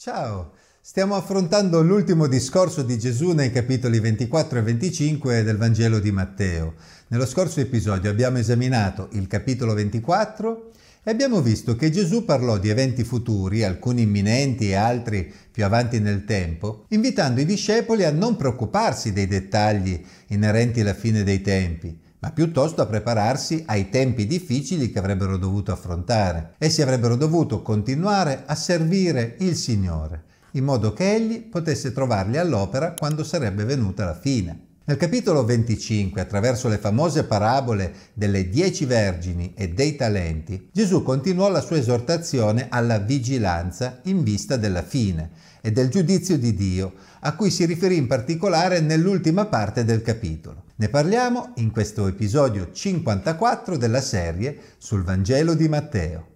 Ciao, 0.00 0.52
stiamo 0.80 1.16
affrontando 1.16 1.82
l'ultimo 1.82 2.28
discorso 2.28 2.82
di 2.82 2.96
Gesù 3.00 3.32
nei 3.32 3.50
capitoli 3.50 3.98
24 3.98 4.60
e 4.60 4.62
25 4.62 5.42
del 5.42 5.56
Vangelo 5.56 5.98
di 5.98 6.12
Matteo. 6.12 6.74
Nello 7.08 7.26
scorso 7.26 7.58
episodio 7.58 8.08
abbiamo 8.08 8.38
esaminato 8.38 9.08
il 9.14 9.26
capitolo 9.26 9.74
24 9.74 10.70
e 11.02 11.10
abbiamo 11.10 11.42
visto 11.42 11.74
che 11.74 11.90
Gesù 11.90 12.24
parlò 12.24 12.58
di 12.58 12.68
eventi 12.68 13.02
futuri, 13.02 13.64
alcuni 13.64 14.02
imminenti 14.02 14.68
e 14.68 14.76
altri 14.76 15.34
più 15.50 15.64
avanti 15.64 15.98
nel 15.98 16.24
tempo, 16.24 16.84
invitando 16.90 17.40
i 17.40 17.44
discepoli 17.44 18.04
a 18.04 18.12
non 18.12 18.36
preoccuparsi 18.36 19.12
dei 19.12 19.26
dettagli 19.26 20.00
inerenti 20.28 20.80
alla 20.80 20.94
fine 20.94 21.24
dei 21.24 21.40
tempi, 21.40 21.98
ma 22.20 22.30
piuttosto 22.32 22.82
a 22.82 22.86
prepararsi 22.86 23.62
ai 23.66 23.90
tempi 23.90 24.26
difficili 24.26 24.90
che 24.90 24.98
avrebbero 24.98 25.36
dovuto 25.36 25.72
affrontare. 25.72 26.54
Essi 26.58 26.82
avrebbero 26.82 27.16
dovuto 27.16 27.62
continuare 27.62 28.42
a 28.46 28.54
servire 28.54 29.36
il 29.40 29.54
Signore, 29.56 30.24
in 30.52 30.64
modo 30.64 30.92
che 30.92 31.14
Egli 31.14 31.40
potesse 31.42 31.92
trovarli 31.92 32.38
all'opera 32.38 32.94
quando 32.94 33.22
sarebbe 33.22 33.64
venuta 33.64 34.04
la 34.04 34.18
fine. 34.18 34.66
Nel 34.88 34.96
capitolo 34.96 35.44
25, 35.44 36.18
attraverso 36.18 36.66
le 36.66 36.78
famose 36.78 37.24
parabole 37.24 37.92
delle 38.14 38.48
dieci 38.48 38.86
vergini 38.86 39.52
e 39.54 39.68
dei 39.68 39.96
talenti, 39.96 40.70
Gesù 40.72 41.02
continuò 41.02 41.50
la 41.50 41.60
sua 41.60 41.76
esortazione 41.76 42.68
alla 42.70 42.98
vigilanza 42.98 44.00
in 44.04 44.22
vista 44.22 44.56
della 44.56 44.82
fine 44.82 45.30
e 45.60 45.72
del 45.72 45.90
giudizio 45.90 46.38
di 46.38 46.54
Dio, 46.54 46.94
a 47.20 47.34
cui 47.34 47.50
si 47.50 47.64
riferì 47.64 47.96
in 47.96 48.06
particolare 48.06 48.80
nell'ultima 48.80 49.46
parte 49.46 49.84
del 49.84 50.02
capitolo. 50.02 50.64
Ne 50.76 50.88
parliamo 50.88 51.52
in 51.56 51.70
questo 51.70 52.06
episodio 52.06 52.70
54 52.72 53.76
della 53.76 54.00
serie 54.00 54.58
sul 54.78 55.02
Vangelo 55.02 55.54
di 55.54 55.68
Matteo. 55.68 56.26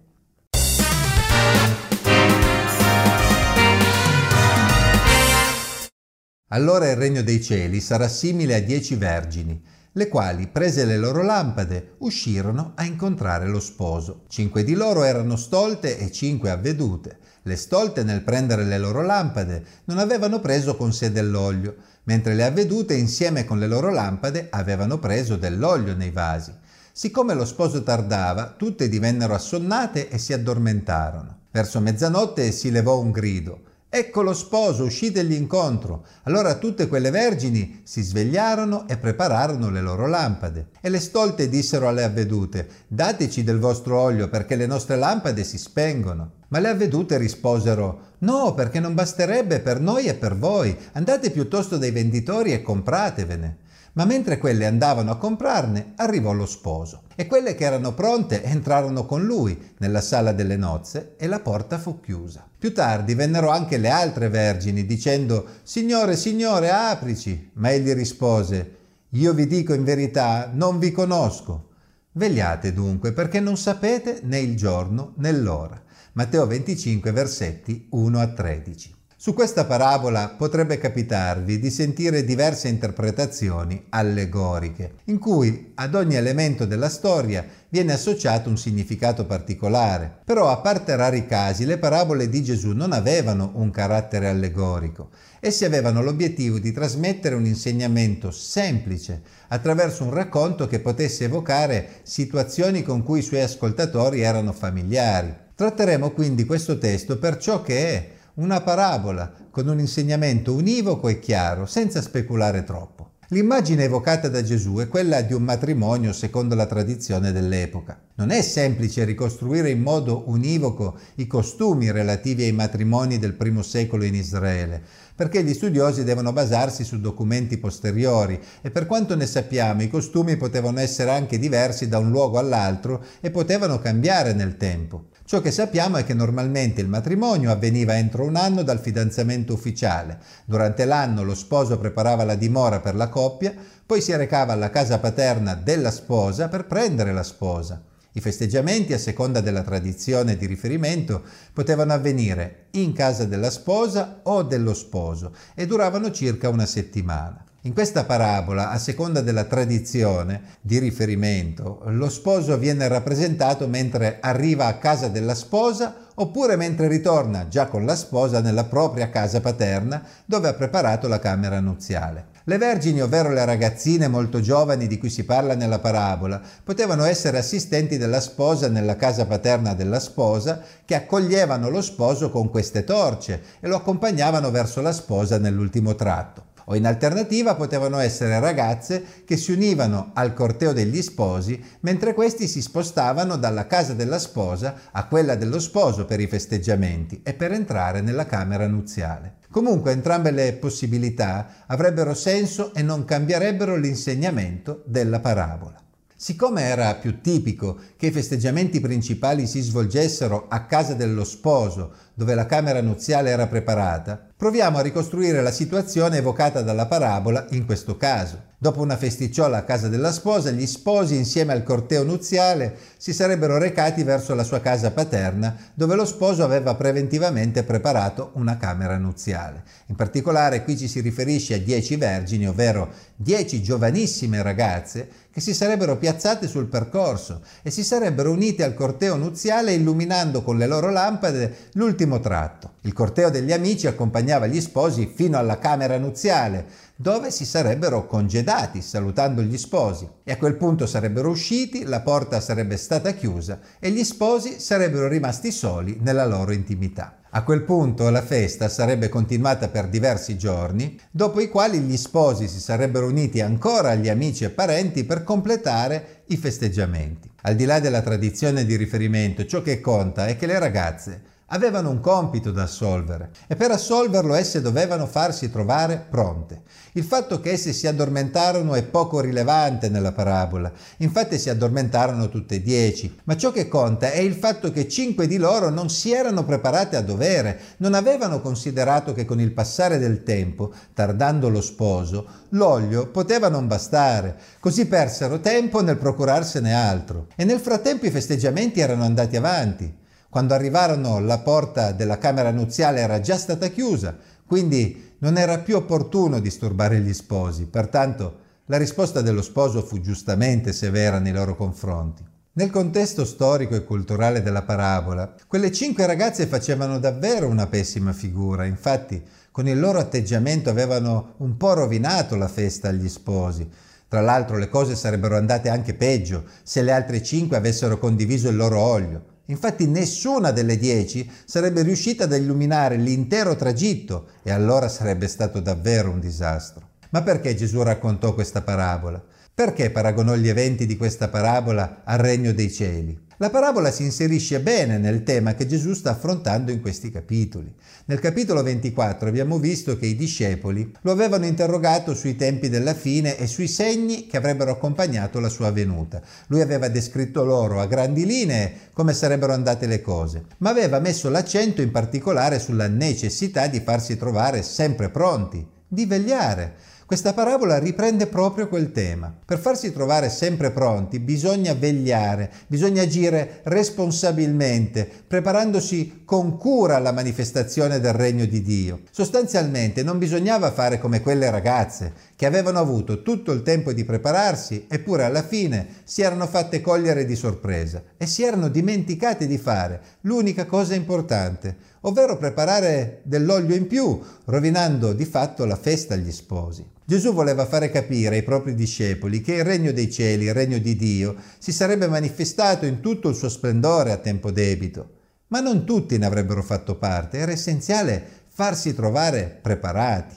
Allora 6.49 6.89
il 6.89 6.95
regno 6.95 7.23
dei 7.23 7.41
cieli 7.41 7.81
sarà 7.81 8.07
simile 8.07 8.55
a 8.55 8.61
dieci 8.61 8.95
vergini, 8.95 9.59
le 9.95 10.07
quali, 10.07 10.47
prese 10.47 10.85
le 10.85 10.97
loro 10.97 11.21
lampade, 11.21 11.97
uscirono 11.99 12.73
a 12.75 12.83
incontrare 12.83 13.47
lo 13.47 13.59
sposo. 13.59 14.23
Cinque 14.27 14.63
di 14.63 14.73
loro 14.73 15.03
erano 15.03 15.35
stolte 15.35 15.99
e 15.99 16.11
cinque 16.11 16.49
avvedute. 16.49 17.17
Le 17.45 17.55
stolte, 17.57 18.03
nel 18.03 18.23
prendere 18.23 18.63
le 18.63 18.77
loro 18.77 19.01
lampade, 19.01 19.63
non 19.85 19.97
avevano 19.97 20.39
preso 20.39 20.77
con 20.77 20.93
sé 20.93 21.11
dell'olio, 21.11 21.75
mentre 22.03 22.35
le 22.35 22.45
avvedute, 22.45 22.93
insieme 22.93 23.43
con 23.43 23.59
le 23.59 23.67
loro 23.67 23.91
lampade, 23.91 24.47
avevano 24.49 24.97
preso 24.97 25.35
dell'olio 25.35 25.93
nei 25.93 26.11
vasi. 26.11 26.53
Siccome 26.91 27.33
lo 27.33 27.43
sposo 27.43 27.83
tardava, 27.83 28.53
tutte 28.55 28.87
divennero 28.87 29.33
assonnate 29.33 30.07
e 30.09 30.17
si 30.17 30.31
addormentarono. 30.31 31.39
Verso 31.51 31.81
mezzanotte 31.81 32.51
si 32.51 32.71
levò 32.71 32.99
un 32.99 33.11
grido. 33.11 33.71
Ecco 33.89 34.21
lo 34.21 34.33
sposo, 34.33 34.85
uscitegli 34.85 35.33
incontro. 35.33 36.05
Allora 36.23 36.55
tutte 36.55 36.87
quelle 36.87 37.11
vergini 37.11 37.81
si 37.83 38.01
svegliarono 38.01 38.87
e 38.87 38.97
prepararono 38.97 39.69
le 39.69 39.81
loro 39.81 40.07
lampade. 40.07 40.69
E 40.81 40.89
le 40.89 40.99
stolte 40.99 41.47
dissero 41.47 41.87
alle 41.87 42.03
avvedute, 42.03 42.67
dateci 42.87 43.43
del 43.43 43.59
vostro 43.59 43.99
olio 43.99 44.29
perché 44.29 44.55
le 44.55 44.65
nostre 44.65 44.95
lampade 44.95 45.43
si 45.43 45.59
spengono. 45.59 46.31
Ma 46.53 46.59
le 46.59 46.69
avvedute 46.69 47.17
risposero, 47.17 48.13
no, 48.19 48.53
perché 48.53 48.79
non 48.79 48.93
basterebbe 48.93 49.59
per 49.59 49.79
noi 49.79 50.05
e 50.05 50.13
per 50.13 50.37
voi. 50.37 50.77
Andate 50.91 51.31
piuttosto 51.31 51.79
dai 51.79 51.89
venditori 51.89 52.53
e 52.53 52.61
compratevene. 52.61 53.57
Ma 53.93 54.05
mentre 54.05 54.37
quelle 54.37 54.67
andavano 54.67 55.09
a 55.09 55.17
comprarne, 55.17 55.93
arrivò 55.95 56.31
lo 56.31 56.45
sposo. 56.45 57.05
E 57.15 57.25
quelle 57.25 57.55
che 57.55 57.63
erano 57.65 57.95
pronte 57.95 58.43
entrarono 58.43 59.07
con 59.07 59.23
lui 59.23 59.73
nella 59.79 60.01
sala 60.01 60.31
delle 60.31 60.55
nozze 60.55 61.15
e 61.17 61.25
la 61.25 61.39
porta 61.39 61.79
fu 61.79 61.99
chiusa. 61.99 62.47
Più 62.55 62.71
tardi 62.71 63.15
vennero 63.15 63.49
anche 63.49 63.77
le 63.77 63.89
altre 63.89 64.29
vergini 64.29 64.85
dicendo 64.85 65.47
Signore, 65.63 66.15
Signore, 66.15 66.69
aprici. 66.69 67.49
Ma 67.53 67.71
egli 67.71 67.93
rispose 67.93 68.75
Io 69.09 69.33
vi 69.33 69.47
dico 69.47 69.73
in 69.73 69.83
verità, 69.83 70.51
non 70.53 70.77
vi 70.77 70.91
conosco. 70.91 71.69
Vegliate 72.11 72.73
dunque, 72.73 73.11
perché 73.11 73.39
non 73.39 73.57
sapete 73.57 74.19
né 74.21 74.37
il 74.37 74.55
giorno 74.55 75.13
né 75.17 75.31
l'ora. 75.31 75.81
Matteo 76.15 76.45
25, 76.45 77.11
versetti 77.11 77.87
1 77.89 78.19
a 78.19 78.27
13. 78.27 78.95
Su 79.17 79.33
questa 79.33 79.65
parabola 79.65 80.35
potrebbe 80.37 80.77
capitarvi 80.77 81.57
di 81.57 81.71
sentire 81.71 82.23
diverse 82.23 82.67
interpretazioni 82.67 83.85
allegoriche, 83.89 84.97
in 85.05 85.17
cui 85.17 85.71
ad 85.73 85.95
ogni 85.95 86.13
elemento 86.13 86.67
della 86.67 86.89
storia 86.89 87.43
viene 87.67 87.93
associato 87.93 88.47
un 88.47 88.59
significato 88.59 89.25
particolare. 89.25 90.19
Però, 90.23 90.51
a 90.51 90.57
parte 90.57 90.95
rari 90.95 91.25
casi, 91.25 91.65
le 91.65 91.79
parabole 91.79 92.29
di 92.29 92.43
Gesù 92.43 92.73
non 92.73 92.91
avevano 92.91 93.53
un 93.55 93.71
carattere 93.71 94.29
allegorico. 94.29 95.09
Esse 95.39 95.65
avevano 95.65 96.03
l'obiettivo 96.03 96.59
di 96.59 96.71
trasmettere 96.71 97.33
un 97.33 97.47
insegnamento 97.47 98.29
semplice 98.29 99.23
attraverso 99.47 100.03
un 100.03 100.13
racconto 100.13 100.67
che 100.67 100.79
potesse 100.79 101.23
evocare 101.23 102.01
situazioni 102.03 102.83
con 102.83 103.01
cui 103.01 103.17
i 103.17 103.23
suoi 103.23 103.41
ascoltatori 103.41 104.21
erano 104.21 104.51
familiari. 104.51 105.42
Tratteremo 105.63 106.11
quindi 106.11 106.43
questo 106.43 106.77
testo 106.77 107.17
per 107.17 107.37
ciò 107.37 107.61
che 107.61 107.87
è 107.87 108.09
una 108.33 108.59
parabola 108.59 109.31
con 109.49 109.65
un 109.69 109.79
insegnamento 109.79 110.53
univoco 110.53 111.07
e 111.07 111.19
chiaro, 111.19 111.65
senza 111.65 112.01
speculare 112.01 112.65
troppo. 112.65 113.11
L'immagine 113.29 113.85
evocata 113.85 114.27
da 114.27 114.43
Gesù 114.43 114.75
è 114.79 114.89
quella 114.89 115.21
di 115.21 115.31
un 115.31 115.43
matrimonio 115.43 116.11
secondo 116.11 116.53
la 116.53 116.65
tradizione 116.65 117.31
dell'epoca. 117.31 117.97
Non 118.15 118.31
è 118.31 118.41
semplice 118.41 119.05
ricostruire 119.05 119.69
in 119.69 119.79
modo 119.79 120.23
univoco 120.25 120.97
i 121.15 121.27
costumi 121.27 121.91
relativi 121.91 122.43
ai 122.43 122.51
matrimoni 122.51 123.17
del 123.17 123.33
primo 123.33 123.61
secolo 123.61 124.03
in 124.03 124.15
Israele, 124.15 124.83
perché 125.15 125.45
gli 125.45 125.53
studiosi 125.53 126.03
devono 126.03 126.33
basarsi 126.33 126.83
su 126.83 126.99
documenti 126.99 127.57
posteriori 127.57 128.37
e 128.61 128.69
per 128.69 128.85
quanto 128.85 129.15
ne 129.15 129.25
sappiamo 129.25 129.81
i 129.81 129.87
costumi 129.87 130.35
potevano 130.35 130.81
essere 130.81 131.11
anche 131.11 131.39
diversi 131.39 131.87
da 131.87 131.99
un 131.99 132.09
luogo 132.09 132.37
all'altro 132.37 133.01
e 133.21 133.31
potevano 133.31 133.79
cambiare 133.79 134.33
nel 134.33 134.57
tempo. 134.57 135.05
Ciò 135.25 135.39
che 135.39 135.51
sappiamo 135.51 135.97
è 135.97 136.03
che 136.03 136.13
normalmente 136.13 136.81
il 136.81 136.89
matrimonio 136.89 137.49
avveniva 137.49 137.97
entro 137.97 138.25
un 138.25 138.35
anno 138.35 138.61
dal 138.61 138.79
fidanzamento 138.79 139.53
ufficiale. 139.53 140.19
Durante 140.45 140.83
l'anno 140.83 141.23
lo 141.23 141.33
sposo 141.33 141.77
preparava 141.77 142.25
la 142.25 142.35
dimora 142.35 142.81
per 142.81 142.95
la 142.95 143.07
coppia, 143.07 143.53
poi 143.85 144.01
si 144.01 144.15
recava 144.15 144.51
alla 144.51 144.69
casa 144.69 144.99
paterna 144.99 145.55
della 145.55 145.91
sposa 145.91 146.49
per 146.49 146.65
prendere 146.65 147.13
la 147.13 147.23
sposa. 147.23 147.81
I 148.15 148.21
festeggiamenti, 148.21 148.93
a 148.93 148.99
seconda 148.99 149.41
della 149.41 149.63
tradizione 149.63 150.37
di 150.37 150.45
riferimento, 150.45 151.23
potevano 151.51 151.93
avvenire 151.93 152.67
in 152.71 152.93
casa 152.93 153.25
della 153.25 153.49
sposa 153.49 154.19
o 154.23 154.43
dello 154.43 154.75
sposo 154.75 155.33
e 155.55 155.65
duravano 155.65 156.11
circa 156.11 156.49
una 156.49 156.67
settimana. 156.67 157.43
In 157.65 157.73
questa 157.73 158.03
parabola, 158.03 158.69
a 158.69 158.77
seconda 158.77 159.21
della 159.21 159.45
tradizione 159.45 160.57
di 160.59 160.79
riferimento, 160.79 161.81
lo 161.85 162.09
sposo 162.09 162.57
viene 162.57 162.87
rappresentato 162.89 163.67
mentre 163.67 164.17
arriva 164.19 164.65
a 164.65 164.77
casa 164.77 165.07
della 165.07 165.33
sposa 165.33 166.09
oppure 166.15 166.57
mentre 166.57 166.89
ritorna 166.89 167.47
già 167.47 167.67
con 167.67 167.85
la 167.85 167.95
sposa 167.95 168.41
nella 168.41 168.65
propria 168.65 169.09
casa 169.09 169.39
paterna 169.39 170.05
dove 170.25 170.49
ha 170.49 170.53
preparato 170.53 171.07
la 171.07 171.19
camera 171.19 171.61
nuziale. 171.61 172.32
Le 172.45 172.57
vergini, 172.57 173.01
ovvero 173.01 173.31
le 173.31 173.45
ragazzine 173.45 174.09
molto 174.09 174.41
giovani 174.41 174.87
di 174.87 174.97
cui 174.97 175.09
si 175.09 175.23
parla 175.23 175.55
nella 175.55 175.79
parabola, 175.79 176.41
potevano 176.61 177.05
essere 177.05 177.37
assistenti 177.37 177.97
della 177.97 178.19
sposa 178.19 178.67
nella 178.67 178.97
casa 178.97 179.25
paterna 179.25 179.73
della 179.73 180.01
sposa 180.01 180.61
che 180.83 180.95
accoglievano 180.95 181.69
lo 181.69 181.81
sposo 181.81 182.29
con 182.29 182.49
queste 182.49 182.83
torce 182.83 183.41
e 183.61 183.67
lo 183.69 183.77
accompagnavano 183.77 184.51
verso 184.51 184.81
la 184.81 184.91
sposa 184.91 185.37
nell'ultimo 185.37 185.95
tratto 185.95 186.51
o 186.65 186.75
in 186.75 186.85
alternativa 186.85 187.55
potevano 187.55 187.99
essere 187.99 188.39
ragazze 188.39 189.03
che 189.25 189.37
si 189.37 189.51
univano 189.51 190.11
al 190.13 190.33
corteo 190.33 190.73
degli 190.73 191.01
sposi 191.01 191.61
mentre 191.81 192.13
questi 192.13 192.47
si 192.47 192.61
spostavano 192.61 193.37
dalla 193.37 193.67
casa 193.67 193.93
della 193.93 194.19
sposa 194.19 194.75
a 194.91 195.07
quella 195.07 195.35
dello 195.35 195.59
sposo 195.59 196.05
per 196.05 196.19
i 196.19 196.27
festeggiamenti 196.27 197.21
e 197.23 197.33
per 197.33 197.51
entrare 197.51 198.01
nella 198.01 198.25
camera 198.25 198.67
nuziale. 198.67 199.35
Comunque 199.49 199.91
entrambe 199.91 200.31
le 200.31 200.53
possibilità 200.53 201.63
avrebbero 201.67 202.13
senso 202.13 202.73
e 202.73 202.81
non 202.81 203.05
cambierebbero 203.05 203.75
l'insegnamento 203.75 204.81
della 204.85 205.19
parabola. 205.19 205.81
Siccome 206.23 206.61
era 206.61 206.95
più 206.95 207.19
tipico 207.19 207.77
che 207.97 208.07
i 208.07 208.11
festeggiamenti 208.11 208.79
principali 208.79 209.45
si 209.45 209.59
svolgessero 209.59 210.45
a 210.47 210.63
casa 210.67 210.93
dello 210.93 211.25
sposo, 211.25 211.93
dove 212.13 212.35
la 212.35 212.45
camera 212.45 212.81
nuziale 212.81 213.31
era 213.31 213.47
preparata, 213.47 214.21
proviamo 214.35 214.77
a 214.77 214.81
ricostruire 214.81 215.41
la 215.41 215.51
situazione 215.51 216.17
evocata 216.17 216.61
dalla 216.61 216.85
parabola 216.85 217.45
in 217.51 217.65
questo 217.65 217.97
caso. 217.97 218.51
Dopo 218.63 218.81
una 218.81 218.95
festicciola 218.95 219.57
a 219.57 219.63
casa 219.63 219.89
della 219.89 220.13
sposa, 220.13 220.49
gli 220.51 220.65
sposi 220.65 221.17
insieme 221.17 221.51
al 221.51 221.63
corteo 221.63 222.03
nuziale 222.03 222.77
si 222.97 223.11
sarebbero 223.11 223.57
recati 223.57 224.03
verso 224.03 224.35
la 224.35 224.43
sua 224.43 224.61
casa 224.61 224.91
paterna, 224.91 225.53
dove 225.73 225.95
lo 225.95 226.05
sposo 226.05 226.45
aveva 226.45 226.73
preventivamente 226.75 227.63
preparato 227.63 228.31
una 228.35 228.55
camera 228.55 228.97
nuziale. 228.97 229.63
In 229.87 229.95
particolare 229.95 230.63
qui 230.63 230.77
ci 230.77 230.87
si 230.87 231.01
riferisce 231.01 231.55
a 231.55 231.59
dieci 231.59 231.97
vergini, 231.97 232.47
ovvero 232.47 232.89
dieci 233.17 233.61
giovanissime 233.61 234.41
ragazze 234.41 235.09
che 235.33 235.41
si 235.41 235.53
sarebbero 235.53 235.97
piazzate 235.97 236.47
sul 236.47 236.67
percorso 236.67 237.41
e 237.63 237.71
si 237.71 237.83
sarebbero 237.83 238.31
unite 238.31 238.63
al 238.63 238.75
corteo 238.75 239.15
nuziale 239.15 239.73
illuminando 239.73 240.43
con 240.43 240.57
le 240.57 240.67
loro 240.67 240.89
lampade 240.89 241.69
l'ultimo 241.73 242.02
l'ultimo 242.03 242.19
tratto. 242.19 242.73
Il 242.81 242.93
corteo 242.93 243.29
degli 243.29 243.51
amici 243.51 243.87
accompagnava 243.87 244.47
gli 244.47 244.59
sposi 244.59 245.11
fino 245.13 245.37
alla 245.37 245.57
camera 245.57 245.97
nuziale, 245.97 246.65
dove 246.95 247.31
si 247.31 247.45
sarebbero 247.45 248.05
congedati 248.05 248.81
salutando 248.81 249.41
gli 249.41 249.57
sposi 249.57 250.07
e 250.23 250.31
a 250.31 250.37
quel 250.37 250.55
punto 250.55 250.85
sarebbero 250.85 251.29
usciti, 251.29 251.83
la 251.83 252.01
porta 252.01 252.39
sarebbe 252.39 252.77
stata 252.77 253.11
chiusa 253.13 253.59
e 253.79 253.89
gli 253.91 254.03
sposi 254.03 254.59
sarebbero 254.59 255.07
rimasti 255.07 255.51
soli 255.51 255.97
nella 256.01 256.25
loro 256.25 256.51
intimità. 256.51 257.17
A 257.35 257.43
quel 257.43 257.63
punto 257.63 258.09
la 258.11 258.21
festa 258.21 258.69
sarebbe 258.69 259.09
continuata 259.09 259.67
per 259.67 259.87
diversi 259.87 260.37
giorni, 260.37 260.99
dopo 261.09 261.39
i 261.39 261.49
quali 261.49 261.79
gli 261.79 261.97
sposi 261.97 262.47
si 262.47 262.59
sarebbero 262.59 263.07
uniti 263.07 263.41
ancora 263.41 263.89
agli 263.89 264.07
amici 264.07 264.43
e 264.43 264.51
parenti 264.51 265.03
per 265.03 265.23
completare 265.23 266.23
i 266.27 266.37
festeggiamenti. 266.37 267.31
Al 267.41 267.55
di 267.55 267.65
là 267.65 267.79
della 267.79 268.01
tradizione 268.01 268.65
di 268.65 268.75
riferimento, 268.75 269.47
ciò 269.47 269.63
che 269.63 269.81
conta 269.81 270.27
è 270.27 270.37
che 270.37 270.45
le 270.45 270.59
ragazze 270.59 271.21
avevano 271.53 271.91
un 271.91 271.99
compito 271.99 272.51
da 272.51 272.63
assolvere 272.63 273.29
e 273.47 273.55
per 273.55 273.71
assolverlo 273.71 274.33
esse 274.33 274.59
dovevano 274.61 275.05
farsi 275.05 275.51
trovare 275.51 276.03
pronte. 276.09 276.63
Il 276.93 277.03
fatto 277.03 277.39
che 277.39 277.51
esse 277.51 277.73
si 277.73 277.87
addormentarono 277.87 278.73
è 278.73 278.83
poco 278.83 279.19
rilevante 279.19 279.89
nella 279.89 280.11
parabola, 280.11 280.71
infatti 280.97 281.37
si 281.37 281.49
addormentarono 281.49 282.29
tutte 282.29 282.55
e 282.55 282.61
dieci, 282.61 283.19
ma 283.25 283.37
ciò 283.37 283.51
che 283.51 283.67
conta 283.67 284.11
è 284.11 284.19
il 284.19 284.33
fatto 284.33 284.71
che 284.71 284.87
cinque 284.87 285.27
di 285.27 285.37
loro 285.37 285.69
non 285.69 285.89
si 285.89 286.11
erano 286.11 286.43
preparate 286.43 286.95
a 286.95 287.01
dovere, 287.01 287.59
non 287.77 287.93
avevano 287.93 288.41
considerato 288.41 289.13
che 289.13 289.25
con 289.25 289.39
il 289.39 289.51
passare 289.51 289.99
del 289.99 290.23
tempo, 290.23 290.73
tardando 290.93 291.49
lo 291.49 291.61
sposo, 291.61 292.25
l'olio 292.49 293.07
poteva 293.07 293.47
non 293.47 293.67
bastare, 293.67 294.35
così 294.59 294.87
persero 294.87 295.39
tempo 295.39 295.81
nel 295.81 295.97
procurarsene 295.97 296.73
altro. 296.73 297.27
E 297.35 297.43
nel 297.43 297.59
frattempo 297.59 298.05
i 298.05 298.11
festeggiamenti 298.11 298.79
erano 298.79 299.03
andati 299.03 299.35
avanti. 299.35 300.01
Quando 300.33 300.55
arrivarono 300.55 301.19
la 301.19 301.37
porta 301.37 301.91
della 301.91 302.17
camera 302.17 302.49
nuziale 302.49 303.01
era 303.01 303.19
già 303.19 303.37
stata 303.37 303.67
chiusa, 303.67 304.17
quindi 304.47 305.13
non 305.19 305.37
era 305.37 305.59
più 305.59 305.75
opportuno 305.75 306.39
disturbare 306.39 307.01
gli 307.01 307.13
sposi, 307.13 307.67
pertanto 307.67 308.37
la 308.65 308.77
risposta 308.77 309.21
dello 309.21 309.43
sposo 309.43 309.83
fu 309.83 310.01
giustamente 310.01 310.73
severa 310.73 311.19
nei 311.19 311.33
loro 311.33 311.55
confronti. 311.55 312.25
Nel 312.53 312.71
contesto 312.71 313.25
storico 313.25 313.75
e 313.75 313.83
culturale 313.83 314.41
della 314.41 314.63
parabola, 314.63 315.35
quelle 315.45 315.71
cinque 315.71 316.07
ragazze 316.07 316.47
facevano 316.47 316.97
davvero 316.97 317.47
una 317.47 317.67
pessima 317.67 318.11
figura, 318.11 318.65
infatti 318.65 319.23
con 319.51 319.67
il 319.67 319.79
loro 319.79 319.99
atteggiamento 319.99 320.67
avevano 320.71 321.35
un 321.37 321.57
po' 321.57 321.73
rovinato 321.73 322.35
la 322.35 322.47
festa 322.47 322.87
agli 322.87 323.07
sposi. 323.07 323.69
Tra 324.07 324.21
l'altro 324.21 324.57
le 324.57 324.67
cose 324.67 324.95
sarebbero 324.95 325.37
andate 325.37 325.69
anche 325.69 325.93
peggio 325.93 326.45
se 326.63 326.81
le 326.81 326.91
altre 326.91 327.21
cinque 327.21 327.55
avessero 327.55 327.99
condiviso 327.99 328.49
il 328.49 328.55
loro 328.55 328.79
olio. 328.79 329.25
Infatti 329.47 329.87
nessuna 329.87 330.51
delle 330.51 330.77
dieci 330.77 331.29
sarebbe 331.43 331.81
riuscita 331.81 332.23
ad 332.23 332.33
illuminare 332.33 332.95
l'intero 332.95 333.55
tragitto 333.55 334.27
e 334.41 334.51
allora 334.51 334.87
sarebbe 334.87 335.27
stato 335.27 335.59
davvero 335.59 336.11
un 336.11 336.19
disastro. 336.19 336.91
Ma 337.09 337.21
perché 337.21 337.53
Gesù 337.53 337.81
raccontò 337.81 338.33
questa 338.33 338.61
parabola? 338.61 339.21
Perché 339.55 339.91
paragonò 339.91 340.33
gli 340.33 340.47
eventi 340.47 340.87
di 340.87 340.97
questa 340.97 341.27
parabola 341.27 342.01
al 342.05 342.17
regno 342.17 342.53
dei 342.53 342.71
cieli? 342.71 343.15
La 343.37 343.51
parabola 343.51 343.91
si 343.91 344.01
inserisce 344.01 344.59
bene 344.61 344.97
nel 344.97 345.21
tema 345.21 345.53
che 345.53 345.67
Gesù 345.67 345.93
sta 345.93 346.09
affrontando 346.09 346.71
in 346.71 346.81
questi 346.81 347.11
capitoli. 347.11 347.71
Nel 348.05 348.19
capitolo 348.19 348.63
24 348.63 349.29
abbiamo 349.29 349.59
visto 349.59 349.95
che 349.95 350.07
i 350.07 350.15
discepoli 350.15 350.91
lo 351.01 351.11
avevano 351.11 351.45
interrogato 351.45 352.15
sui 352.15 352.35
tempi 352.35 352.67
della 352.67 352.95
fine 352.95 353.37
e 353.37 353.45
sui 353.45 353.67
segni 353.67 354.25
che 354.25 354.37
avrebbero 354.37 354.71
accompagnato 354.71 355.39
la 355.39 355.49
sua 355.49 355.69
venuta. 355.69 356.19
Lui 356.47 356.61
aveva 356.61 356.87
descritto 356.87 357.43
loro 357.43 357.79
a 357.79 357.85
grandi 357.85 358.25
linee 358.25 358.89
come 358.91 359.13
sarebbero 359.13 359.53
andate 359.53 359.85
le 359.85 360.01
cose, 360.01 360.45
ma 360.59 360.71
aveva 360.71 360.97
messo 360.97 361.29
l'accento 361.29 361.83
in 361.83 361.91
particolare 361.91 362.57
sulla 362.57 362.87
necessità 362.87 363.67
di 363.67 363.81
farsi 363.81 364.17
trovare 364.17 364.63
sempre 364.63 365.09
pronti, 365.09 365.63
di 365.87 366.07
vegliare 366.07 366.91
questa 367.13 367.33
parabola 367.33 367.77
riprende 367.77 368.25
proprio 368.25 368.67
quel 368.67 368.91
tema. 368.91 369.31
Per 369.45 369.59
farsi 369.59 369.93
trovare 369.93 370.31
sempre 370.31 370.71
pronti 370.71 371.19
bisogna 371.19 371.75
vegliare, 371.75 372.49
bisogna 372.65 373.03
agire 373.03 373.59
responsabilmente, 373.65 375.07
preparandosi 375.27 376.23
con 376.25 376.57
cura 376.57 376.95
alla 376.95 377.11
manifestazione 377.11 377.99
del 377.99 378.13
regno 378.13 378.45
di 378.45 378.63
Dio. 378.63 379.01
Sostanzialmente 379.11 380.01
non 380.01 380.17
bisognava 380.17 380.71
fare 380.71 380.97
come 380.97 381.21
quelle 381.21 381.51
ragazze 381.51 382.13
che 382.35 382.47
avevano 382.47 382.79
avuto 382.79 383.21
tutto 383.21 383.51
il 383.51 383.61
tempo 383.61 383.93
di 383.93 384.05
prepararsi 384.05 384.87
eppure 384.89 385.23
alla 385.23 385.43
fine 385.43 385.85
si 386.05 386.23
erano 386.23 386.47
fatte 386.47 386.81
cogliere 386.81 387.25
di 387.25 387.35
sorpresa 387.35 388.01
e 388.17 388.25
si 388.25 388.41
erano 388.41 388.69
dimenticate 388.69 389.45
di 389.45 389.59
fare 389.59 390.01
l'unica 390.21 390.65
cosa 390.65 390.95
importante, 390.95 391.91
ovvero 392.05 392.37
preparare 392.37 393.21
dell'olio 393.23 393.75
in 393.75 393.87
più, 393.87 394.19
rovinando 394.45 395.13
di 395.13 395.25
fatto 395.25 395.65
la 395.65 395.75
festa 395.75 396.13
agli 396.13 396.31
sposi. 396.31 396.85
Gesù 397.05 397.33
voleva 397.33 397.65
fare 397.65 397.89
capire 397.89 398.37
ai 398.37 398.43
propri 398.43 398.75
discepoli 398.75 399.41
che 399.41 399.55
il 399.55 399.63
regno 399.63 399.91
dei 399.91 400.09
cieli, 400.09 400.45
il 400.45 400.53
regno 400.53 400.77
di 400.77 400.95
Dio, 400.95 401.35
si 401.57 401.71
sarebbe 401.71 402.07
manifestato 402.07 402.85
in 402.85 403.01
tutto 403.01 403.29
il 403.29 403.35
suo 403.35 403.49
splendore 403.49 404.11
a 404.11 404.17
tempo 404.17 404.51
debito. 404.51 405.09
Ma 405.47 405.59
non 405.59 405.85
tutti 405.85 406.17
ne 406.17 406.25
avrebbero 406.25 406.63
fatto 406.63 406.95
parte, 406.95 407.37
era 407.37 407.51
essenziale 407.51 408.23
farsi 408.47 408.93
trovare 408.93 409.59
preparati. 409.61 410.35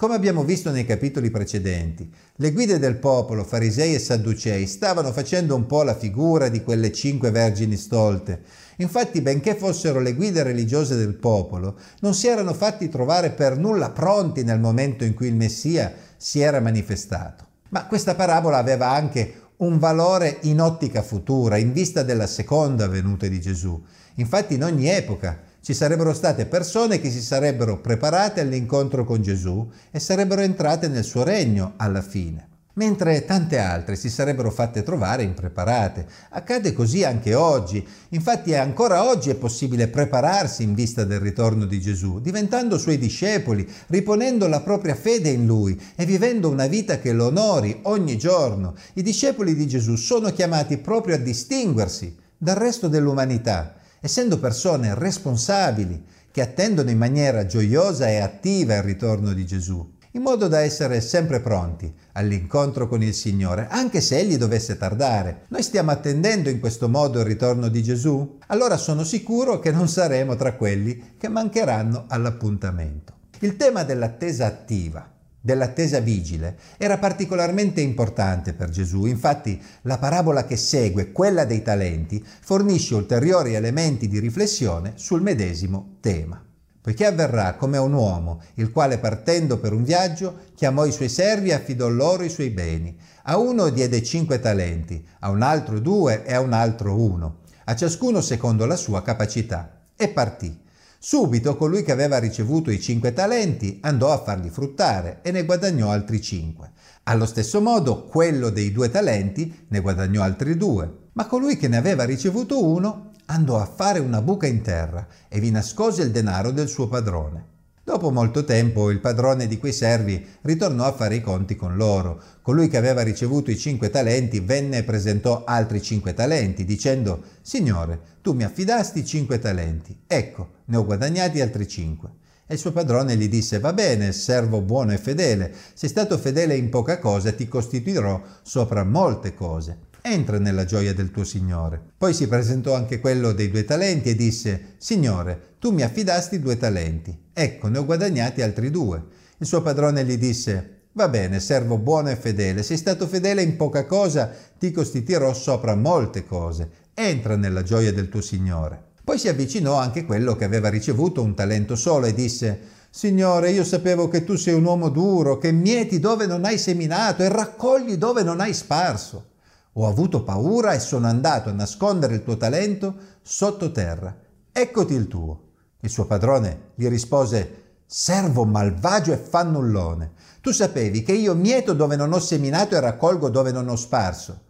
Come 0.00 0.14
abbiamo 0.14 0.44
visto 0.44 0.70
nei 0.70 0.86
capitoli 0.86 1.28
precedenti, 1.28 2.10
le 2.36 2.52
guide 2.52 2.78
del 2.78 2.96
popolo, 2.96 3.44
farisei 3.44 3.94
e 3.94 3.98
sadducei, 3.98 4.66
stavano 4.66 5.12
facendo 5.12 5.54
un 5.54 5.66
po' 5.66 5.82
la 5.82 5.94
figura 5.94 6.48
di 6.48 6.62
quelle 6.62 6.90
cinque 6.90 7.30
vergini 7.30 7.76
stolte 7.76 8.40
Infatti, 8.76 9.20
benché 9.20 9.54
fossero 9.54 10.00
le 10.00 10.14
guide 10.14 10.42
religiose 10.42 10.96
del 10.96 11.16
popolo, 11.16 11.76
non 12.00 12.14
si 12.14 12.28
erano 12.28 12.54
fatti 12.54 12.88
trovare 12.88 13.32
per 13.32 13.58
nulla 13.58 13.90
pronti 13.90 14.42
nel 14.42 14.58
momento 14.58 15.04
in 15.04 15.12
cui 15.12 15.26
il 15.26 15.36
Messia 15.36 15.92
si 16.16 16.40
era 16.40 16.60
manifestato. 16.60 17.44
Ma 17.68 17.84
questa 17.84 18.14
parabola 18.14 18.56
aveva 18.56 18.88
anche 18.88 19.50
un 19.56 19.78
valore 19.78 20.38
in 20.44 20.62
ottica 20.62 21.02
futura, 21.02 21.58
in 21.58 21.74
vista 21.74 22.02
della 22.02 22.26
seconda 22.26 22.88
venuta 22.88 23.26
di 23.26 23.38
Gesù. 23.38 23.78
Infatti 24.14 24.54
in 24.54 24.64
ogni 24.64 24.88
epoca 24.88 25.48
ci 25.62 25.74
sarebbero 25.74 26.12
state 26.12 26.46
persone 26.46 27.00
che 27.00 27.10
si 27.10 27.20
sarebbero 27.20 27.80
preparate 27.80 28.40
all'incontro 28.40 29.04
con 29.04 29.22
Gesù 29.22 29.70
e 29.90 29.98
sarebbero 29.98 30.40
entrate 30.40 30.88
nel 30.88 31.04
suo 31.04 31.22
regno 31.22 31.74
alla 31.76 32.02
fine 32.02 32.48
mentre 32.80 33.26
tante 33.26 33.58
altre 33.58 33.94
si 33.94 34.08
sarebbero 34.08 34.50
fatte 34.50 34.82
trovare 34.82 35.22
impreparate. 35.22 36.06
Accade 36.30 36.72
così 36.72 37.04
anche 37.04 37.34
oggi. 37.34 37.86
Infatti 38.10 38.54
ancora 38.54 39.04
oggi 39.04 39.28
è 39.28 39.34
possibile 39.34 39.88
prepararsi 39.88 40.62
in 40.62 40.74
vista 40.74 41.04
del 41.04 41.20
ritorno 41.20 41.66
di 41.66 41.78
Gesù, 41.78 42.20
diventando 42.20 42.78
suoi 42.78 42.96
discepoli, 42.96 43.68
riponendo 43.88 44.46
la 44.46 44.60
propria 44.60 44.94
fede 44.94 45.28
in 45.28 45.44
lui 45.44 45.78
e 45.94 46.06
vivendo 46.06 46.48
una 46.48 46.66
vita 46.66 46.98
che 46.98 47.12
lo 47.12 47.26
onori 47.26 47.80
ogni 47.82 48.16
giorno. 48.16 48.74
I 48.94 49.02
discepoli 49.02 49.54
di 49.54 49.66
Gesù 49.66 49.96
sono 49.96 50.30
chiamati 50.32 50.78
proprio 50.78 51.16
a 51.16 51.18
distinguersi 51.18 52.16
dal 52.38 52.56
resto 52.56 52.88
dell'umanità, 52.88 53.74
essendo 54.00 54.38
persone 54.38 54.94
responsabili 54.94 56.04
che 56.30 56.40
attendono 56.40 56.90
in 56.90 56.98
maniera 56.98 57.46
gioiosa 57.46 58.08
e 58.08 58.18
attiva 58.18 58.76
il 58.76 58.82
ritorno 58.82 59.32
di 59.32 59.46
Gesù 59.46 59.98
in 60.12 60.22
modo 60.22 60.48
da 60.48 60.60
essere 60.60 61.00
sempre 61.00 61.40
pronti 61.40 61.92
all'incontro 62.12 62.88
con 62.88 63.02
il 63.02 63.14
Signore, 63.14 63.68
anche 63.70 64.00
se 64.00 64.18
Egli 64.18 64.36
dovesse 64.36 64.76
tardare. 64.76 65.42
Noi 65.48 65.62
stiamo 65.62 65.92
attendendo 65.92 66.48
in 66.48 66.58
questo 66.58 66.88
modo 66.88 67.20
il 67.20 67.26
ritorno 67.26 67.68
di 67.68 67.82
Gesù? 67.82 68.38
Allora 68.48 68.76
sono 68.76 69.04
sicuro 69.04 69.60
che 69.60 69.70
non 69.70 69.88
saremo 69.88 70.34
tra 70.34 70.54
quelli 70.54 71.14
che 71.16 71.28
mancheranno 71.28 72.06
all'appuntamento. 72.08 73.18
Il 73.40 73.56
tema 73.56 73.84
dell'attesa 73.84 74.46
attiva 74.46 75.08
dell'attesa 75.40 76.00
vigile 76.00 76.58
era 76.76 76.98
particolarmente 76.98 77.80
importante 77.80 78.52
per 78.52 78.68
Gesù. 78.68 79.06
Infatti 79.06 79.60
la 79.82 79.98
parabola 79.98 80.44
che 80.44 80.56
segue, 80.56 81.12
quella 81.12 81.44
dei 81.44 81.62
talenti, 81.62 82.24
fornisce 82.40 82.94
ulteriori 82.94 83.54
elementi 83.54 84.08
di 84.08 84.18
riflessione 84.18 84.92
sul 84.96 85.22
medesimo 85.22 85.96
tema 86.00 86.44
poiché 86.82 87.04
avverrà 87.04 87.54
come 87.54 87.76
un 87.76 87.92
uomo, 87.92 88.40
il 88.54 88.70
quale 88.70 88.98
partendo 88.98 89.58
per 89.58 89.72
un 89.72 89.84
viaggio 89.84 90.48
chiamò 90.54 90.86
i 90.86 90.92
suoi 90.92 91.08
servi 91.08 91.50
e 91.50 91.54
affidò 91.54 91.88
loro 91.88 92.22
i 92.22 92.30
suoi 92.30 92.50
beni. 92.50 92.96
A 93.24 93.36
uno 93.36 93.68
diede 93.68 94.02
cinque 94.02 94.40
talenti, 94.40 95.06
a 95.20 95.30
un 95.30 95.42
altro 95.42 95.78
due 95.78 96.24
e 96.24 96.32
a 96.32 96.40
un 96.40 96.52
altro 96.52 96.98
uno, 96.98 97.40
a 97.64 97.76
ciascuno 97.76 98.20
secondo 98.22 98.64
la 98.64 98.76
sua 98.76 99.02
capacità, 99.02 99.82
e 99.94 100.08
partì. 100.08 100.58
Subito 101.02 101.56
colui 101.56 101.82
che 101.82 101.92
aveva 101.92 102.18
ricevuto 102.18 102.70
i 102.70 102.78
cinque 102.78 103.14
talenti 103.14 103.78
andò 103.80 104.12
a 104.12 104.22
farli 104.22 104.50
fruttare 104.50 105.20
e 105.22 105.30
ne 105.30 105.46
guadagnò 105.46 105.90
altri 105.90 106.20
cinque. 106.20 106.72
Allo 107.04 107.24
stesso 107.24 107.62
modo 107.62 108.04
quello 108.04 108.50
dei 108.50 108.70
due 108.70 108.90
talenti 108.90 109.64
ne 109.68 109.80
guadagnò 109.80 110.22
altri 110.22 110.58
due, 110.58 111.08
ma 111.12 111.24
colui 111.24 111.56
che 111.56 111.68
ne 111.68 111.78
aveva 111.78 112.04
ricevuto 112.04 112.62
uno 112.62 113.12
andò 113.24 113.58
a 113.58 113.64
fare 113.64 113.98
una 113.98 114.20
buca 114.20 114.46
in 114.46 114.60
terra 114.60 115.06
e 115.26 115.40
vi 115.40 115.50
nascose 115.50 116.02
il 116.02 116.10
denaro 116.10 116.50
del 116.50 116.68
suo 116.68 116.86
padrone. 116.86 117.46
Dopo 117.82 118.10
molto 118.10 118.44
tempo 118.44 118.90
il 118.90 119.00
padrone 119.00 119.46
di 119.46 119.56
quei 119.56 119.72
servi 119.72 120.24
ritornò 120.42 120.84
a 120.84 120.92
fare 120.92 121.14
i 121.14 121.22
conti 121.22 121.56
con 121.56 121.76
loro. 121.76 122.22
Colui 122.42 122.68
che 122.68 122.76
aveva 122.76 123.00
ricevuto 123.00 123.50
i 123.50 123.56
cinque 123.56 123.88
talenti 123.88 124.38
venne 124.40 124.78
e 124.78 124.84
presentò 124.84 125.44
altri 125.44 125.80
cinque 125.80 126.12
talenti, 126.12 126.66
dicendo 126.66 127.22
Signore, 127.40 128.18
tu 128.20 128.34
mi 128.34 128.44
affidasti 128.44 129.02
cinque 129.02 129.38
talenti, 129.38 129.96
ecco, 130.06 130.48
ne 130.66 130.76
ho 130.76 130.84
guadagnati 130.84 131.40
altri 131.40 131.66
cinque. 131.66 132.10
E 132.46 132.54
il 132.54 132.60
suo 132.60 132.70
padrone 132.70 133.16
gli 133.16 133.28
disse 133.30 133.58
Va 133.60 133.72
bene, 133.72 134.12
servo 134.12 134.60
buono 134.60 134.92
e 134.92 134.98
fedele, 134.98 135.50
sei 135.72 135.88
stato 135.88 136.18
fedele 136.18 136.56
in 136.56 136.68
poca 136.68 136.98
cosa, 136.98 137.32
ti 137.32 137.48
costituirò 137.48 138.20
sopra 138.42 138.84
molte 138.84 139.32
cose 139.32 139.88
entra 140.02 140.38
nella 140.38 140.64
gioia 140.64 140.94
del 140.94 141.10
tuo 141.10 141.24
Signore. 141.24 141.80
Poi 141.96 142.14
si 142.14 142.28
presentò 142.28 142.74
anche 142.74 143.00
quello 143.00 143.32
dei 143.32 143.50
due 143.50 143.64
talenti 143.64 144.10
e 144.10 144.14
disse, 144.14 144.74
Signore, 144.78 145.56
tu 145.58 145.70
mi 145.70 145.82
affidasti 145.82 146.40
due 146.40 146.56
talenti, 146.56 147.26
ecco, 147.32 147.68
ne 147.68 147.78
ho 147.78 147.84
guadagnati 147.84 148.42
altri 148.42 148.70
due. 148.70 149.02
Il 149.38 149.46
suo 149.46 149.62
padrone 149.62 150.04
gli 150.04 150.16
disse, 150.16 150.78
Va 150.92 151.08
bene, 151.08 151.38
servo 151.38 151.78
buono 151.78 152.10
e 152.10 152.16
fedele, 152.16 152.64
sei 152.64 152.76
stato 152.76 153.06
fedele 153.06 153.42
in 153.42 153.56
poca 153.56 153.86
cosa, 153.86 154.28
ti 154.58 154.72
costituirò 154.72 155.32
sopra 155.32 155.76
molte 155.76 156.24
cose. 156.26 156.68
Entra 156.94 157.36
nella 157.36 157.62
gioia 157.62 157.92
del 157.92 158.08
tuo 158.08 158.20
Signore. 158.20 158.88
Poi 159.04 159.16
si 159.16 159.28
avvicinò 159.28 159.76
anche 159.76 160.04
quello 160.04 160.34
che 160.34 160.44
aveva 160.44 160.68
ricevuto 160.68 161.22
un 161.22 161.34
talento 161.34 161.76
solo 161.76 162.06
e 162.06 162.12
disse, 162.12 162.60
Signore, 162.90 163.52
io 163.52 163.62
sapevo 163.62 164.08
che 164.08 164.24
tu 164.24 164.34
sei 164.34 164.54
un 164.54 164.64
uomo 164.64 164.88
duro, 164.88 165.38
che 165.38 165.52
mieti 165.52 166.00
dove 166.00 166.26
non 166.26 166.44
hai 166.44 166.58
seminato 166.58 167.22
e 167.22 167.28
raccogli 167.28 167.94
dove 167.94 168.24
non 168.24 168.40
hai 168.40 168.52
sparso. 168.52 169.29
Ho 169.74 169.86
avuto 169.86 170.24
paura 170.24 170.72
e 170.72 170.80
sono 170.80 171.06
andato 171.06 171.48
a 171.48 171.52
nascondere 171.52 172.14
il 172.14 172.24
tuo 172.24 172.36
talento 172.36 172.94
sottoterra. 173.22 174.16
Eccoti 174.50 174.94
il 174.94 175.06
tuo. 175.06 175.42
Il 175.80 175.90
suo 175.90 176.06
padrone 176.06 176.72
gli 176.74 176.88
rispose 176.88 177.58
Servo 177.86 178.44
malvagio 178.44 179.12
e 179.12 179.16
fannullone. 179.16 180.12
Tu 180.40 180.50
sapevi 180.52 181.02
che 181.04 181.12
io 181.12 181.34
mieto 181.34 181.72
dove 181.72 181.94
non 181.94 182.12
ho 182.12 182.18
seminato 182.18 182.74
e 182.74 182.80
raccolgo 182.80 183.28
dove 183.28 183.52
non 183.52 183.68
ho 183.68 183.76
sparso. 183.76 184.40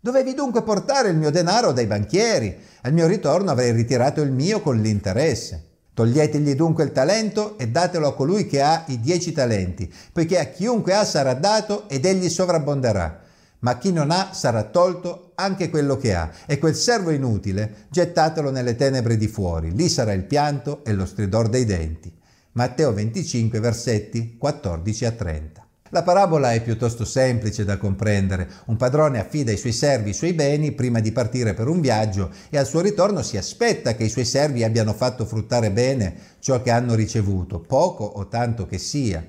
Dovevi 0.00 0.34
dunque 0.34 0.62
portare 0.62 1.08
il 1.10 1.16
mio 1.16 1.30
denaro 1.30 1.72
dai 1.72 1.86
banchieri. 1.86 2.56
Al 2.82 2.92
mio 2.92 3.06
ritorno 3.06 3.52
avrei 3.52 3.70
ritirato 3.70 4.22
il 4.22 4.32
mio 4.32 4.60
con 4.60 4.76
l'interesse. 4.80 5.68
Toglietegli 5.94 6.54
dunque 6.56 6.82
il 6.82 6.92
talento 6.92 7.56
e 7.58 7.68
datelo 7.68 8.08
a 8.08 8.14
colui 8.14 8.46
che 8.46 8.60
ha 8.60 8.84
i 8.88 8.98
dieci 8.98 9.30
talenti, 9.30 9.92
poiché 10.12 10.40
a 10.40 10.46
chiunque 10.46 10.94
ha 10.94 11.04
sarà 11.04 11.34
dato 11.34 11.88
ed 11.88 12.04
egli 12.04 12.28
sovrabbonderà 12.28 13.22
ma 13.64 13.78
chi 13.78 13.92
non 13.92 14.10
ha 14.10 14.32
sarà 14.32 14.64
tolto 14.64 15.32
anche 15.36 15.70
quello 15.70 15.96
che 15.96 16.14
ha, 16.14 16.30
e 16.46 16.58
quel 16.58 16.74
servo 16.74 17.10
inutile 17.10 17.86
gettatelo 17.88 18.50
nelle 18.50 18.76
tenebre 18.76 19.16
di 19.16 19.26
fuori, 19.26 19.74
lì 19.74 19.88
sarà 19.88 20.12
il 20.12 20.24
pianto 20.24 20.84
e 20.84 20.92
lo 20.92 21.06
stridor 21.06 21.48
dei 21.48 21.64
denti. 21.64 22.12
Matteo 22.52 22.92
25, 22.92 23.58
versetti 23.60 24.36
14 24.38 25.04
a 25.06 25.10
30. 25.12 25.66
La 25.88 26.02
parabola 26.02 26.52
è 26.52 26.62
piuttosto 26.62 27.04
semplice 27.06 27.64
da 27.64 27.78
comprendere. 27.78 28.48
Un 28.66 28.76
padrone 28.76 29.18
affida 29.18 29.50
ai 29.50 29.56
suoi 29.56 29.72
servi 29.72 30.10
i 30.10 30.14
suoi 30.14 30.34
beni 30.34 30.72
prima 30.72 31.00
di 31.00 31.10
partire 31.10 31.54
per 31.54 31.66
un 31.66 31.80
viaggio 31.80 32.30
e 32.50 32.58
al 32.58 32.66
suo 32.66 32.80
ritorno 32.80 33.22
si 33.22 33.38
aspetta 33.38 33.94
che 33.94 34.04
i 34.04 34.08
suoi 34.10 34.24
servi 34.24 34.62
abbiano 34.62 34.92
fatto 34.92 35.24
fruttare 35.24 35.70
bene 35.70 36.14
ciò 36.38 36.60
che 36.60 36.70
hanno 36.70 36.94
ricevuto, 36.94 37.60
poco 37.60 38.04
o 38.04 38.28
tanto 38.28 38.66
che 38.66 38.78
sia. 38.78 39.26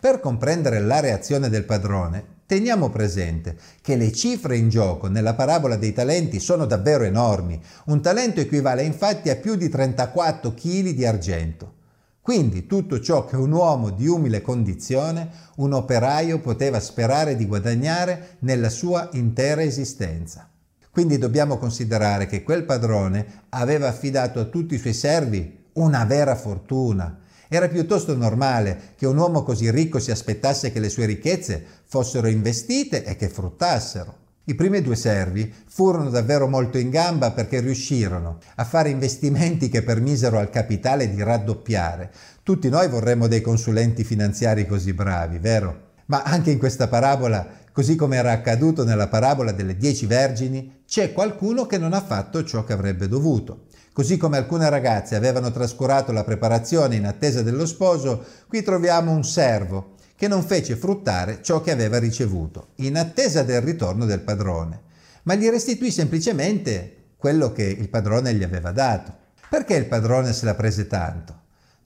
Per 0.00 0.20
comprendere 0.20 0.80
la 0.80 1.00
reazione 1.00 1.48
del 1.48 1.64
padrone, 1.64 2.36
Teniamo 2.48 2.88
presente 2.88 3.58
che 3.82 3.94
le 3.94 4.10
cifre 4.10 4.56
in 4.56 4.70
gioco 4.70 5.06
nella 5.06 5.34
parabola 5.34 5.76
dei 5.76 5.92
talenti 5.92 6.40
sono 6.40 6.64
davvero 6.64 7.04
enormi. 7.04 7.60
Un 7.88 8.00
talento 8.00 8.40
equivale 8.40 8.84
infatti 8.84 9.28
a 9.28 9.36
più 9.36 9.54
di 9.54 9.68
34 9.68 10.54
kg 10.54 10.88
di 10.88 11.04
argento. 11.04 11.74
Quindi 12.22 12.64
tutto 12.66 13.00
ciò 13.00 13.26
che 13.26 13.36
un 13.36 13.52
uomo 13.52 13.90
di 13.90 14.06
umile 14.06 14.40
condizione, 14.40 15.28
un 15.56 15.74
operaio, 15.74 16.40
poteva 16.40 16.80
sperare 16.80 17.36
di 17.36 17.44
guadagnare 17.44 18.36
nella 18.38 18.70
sua 18.70 19.10
intera 19.12 19.62
esistenza. 19.62 20.48
Quindi 20.90 21.18
dobbiamo 21.18 21.58
considerare 21.58 22.24
che 22.24 22.42
quel 22.42 22.64
padrone 22.64 23.42
aveva 23.50 23.88
affidato 23.88 24.40
a 24.40 24.44
tutti 24.44 24.76
i 24.76 24.78
suoi 24.78 24.94
servi 24.94 25.66
una 25.74 26.06
vera 26.06 26.34
fortuna 26.34 27.17
era 27.48 27.68
piuttosto 27.68 28.14
normale 28.14 28.92
che 28.96 29.06
un 29.06 29.16
uomo 29.16 29.42
così 29.42 29.70
ricco 29.70 29.98
si 29.98 30.10
aspettasse 30.10 30.70
che 30.70 30.80
le 30.80 30.90
sue 30.90 31.06
ricchezze 31.06 31.64
fossero 31.86 32.28
investite 32.28 33.04
e 33.04 33.16
che 33.16 33.28
fruttassero. 33.28 34.26
I 34.44 34.54
primi 34.54 34.80
due 34.80 34.96
servi 34.96 35.52
furono 35.66 36.08
davvero 36.08 36.48
molto 36.48 36.78
in 36.78 36.88
gamba 36.88 37.32
perché 37.32 37.60
riuscirono 37.60 38.38
a 38.56 38.64
fare 38.64 38.88
investimenti 38.88 39.68
che 39.68 39.82
permisero 39.82 40.38
al 40.38 40.48
capitale 40.48 41.10
di 41.10 41.22
raddoppiare. 41.22 42.10
Tutti 42.42 42.70
noi 42.70 42.88
vorremmo 42.88 43.26
dei 43.26 43.42
consulenti 43.42 44.04
finanziari 44.04 44.66
così 44.66 44.94
bravi, 44.94 45.38
vero? 45.38 45.86
Ma 46.06 46.22
anche 46.22 46.50
in 46.50 46.58
questa 46.58 46.88
parabola, 46.88 47.46
così 47.72 47.94
come 47.94 48.16
era 48.16 48.32
accaduto 48.32 48.84
nella 48.84 49.08
parabola 49.08 49.52
delle 49.52 49.76
dieci 49.76 50.06
vergini, 50.06 50.82
c'è 50.86 51.12
qualcuno 51.12 51.66
che 51.66 51.76
non 51.76 51.92
ha 51.92 52.00
fatto 52.00 52.42
ciò 52.42 52.64
che 52.64 52.72
avrebbe 52.72 53.06
dovuto. 53.06 53.66
Così 53.98 54.16
come 54.16 54.36
alcune 54.36 54.70
ragazze 54.70 55.16
avevano 55.16 55.50
trascurato 55.50 56.12
la 56.12 56.22
preparazione 56.22 56.94
in 56.94 57.04
attesa 57.04 57.42
dello 57.42 57.66
sposo, 57.66 58.24
qui 58.46 58.62
troviamo 58.62 59.10
un 59.10 59.24
servo 59.24 59.94
che 60.14 60.28
non 60.28 60.44
fece 60.44 60.76
fruttare 60.76 61.40
ciò 61.42 61.60
che 61.60 61.72
aveva 61.72 61.98
ricevuto, 61.98 62.68
in 62.76 62.96
attesa 62.96 63.42
del 63.42 63.60
ritorno 63.60 64.04
del 64.04 64.20
padrone, 64.20 64.82
ma 65.24 65.34
gli 65.34 65.48
restituì 65.48 65.90
semplicemente 65.90 67.14
quello 67.16 67.50
che 67.50 67.64
il 67.64 67.88
padrone 67.88 68.34
gli 68.34 68.44
aveva 68.44 68.70
dato. 68.70 69.12
Perché 69.50 69.74
il 69.74 69.86
padrone 69.86 70.32
se 70.32 70.44
la 70.44 70.54
prese 70.54 70.86
tanto? 70.86 71.37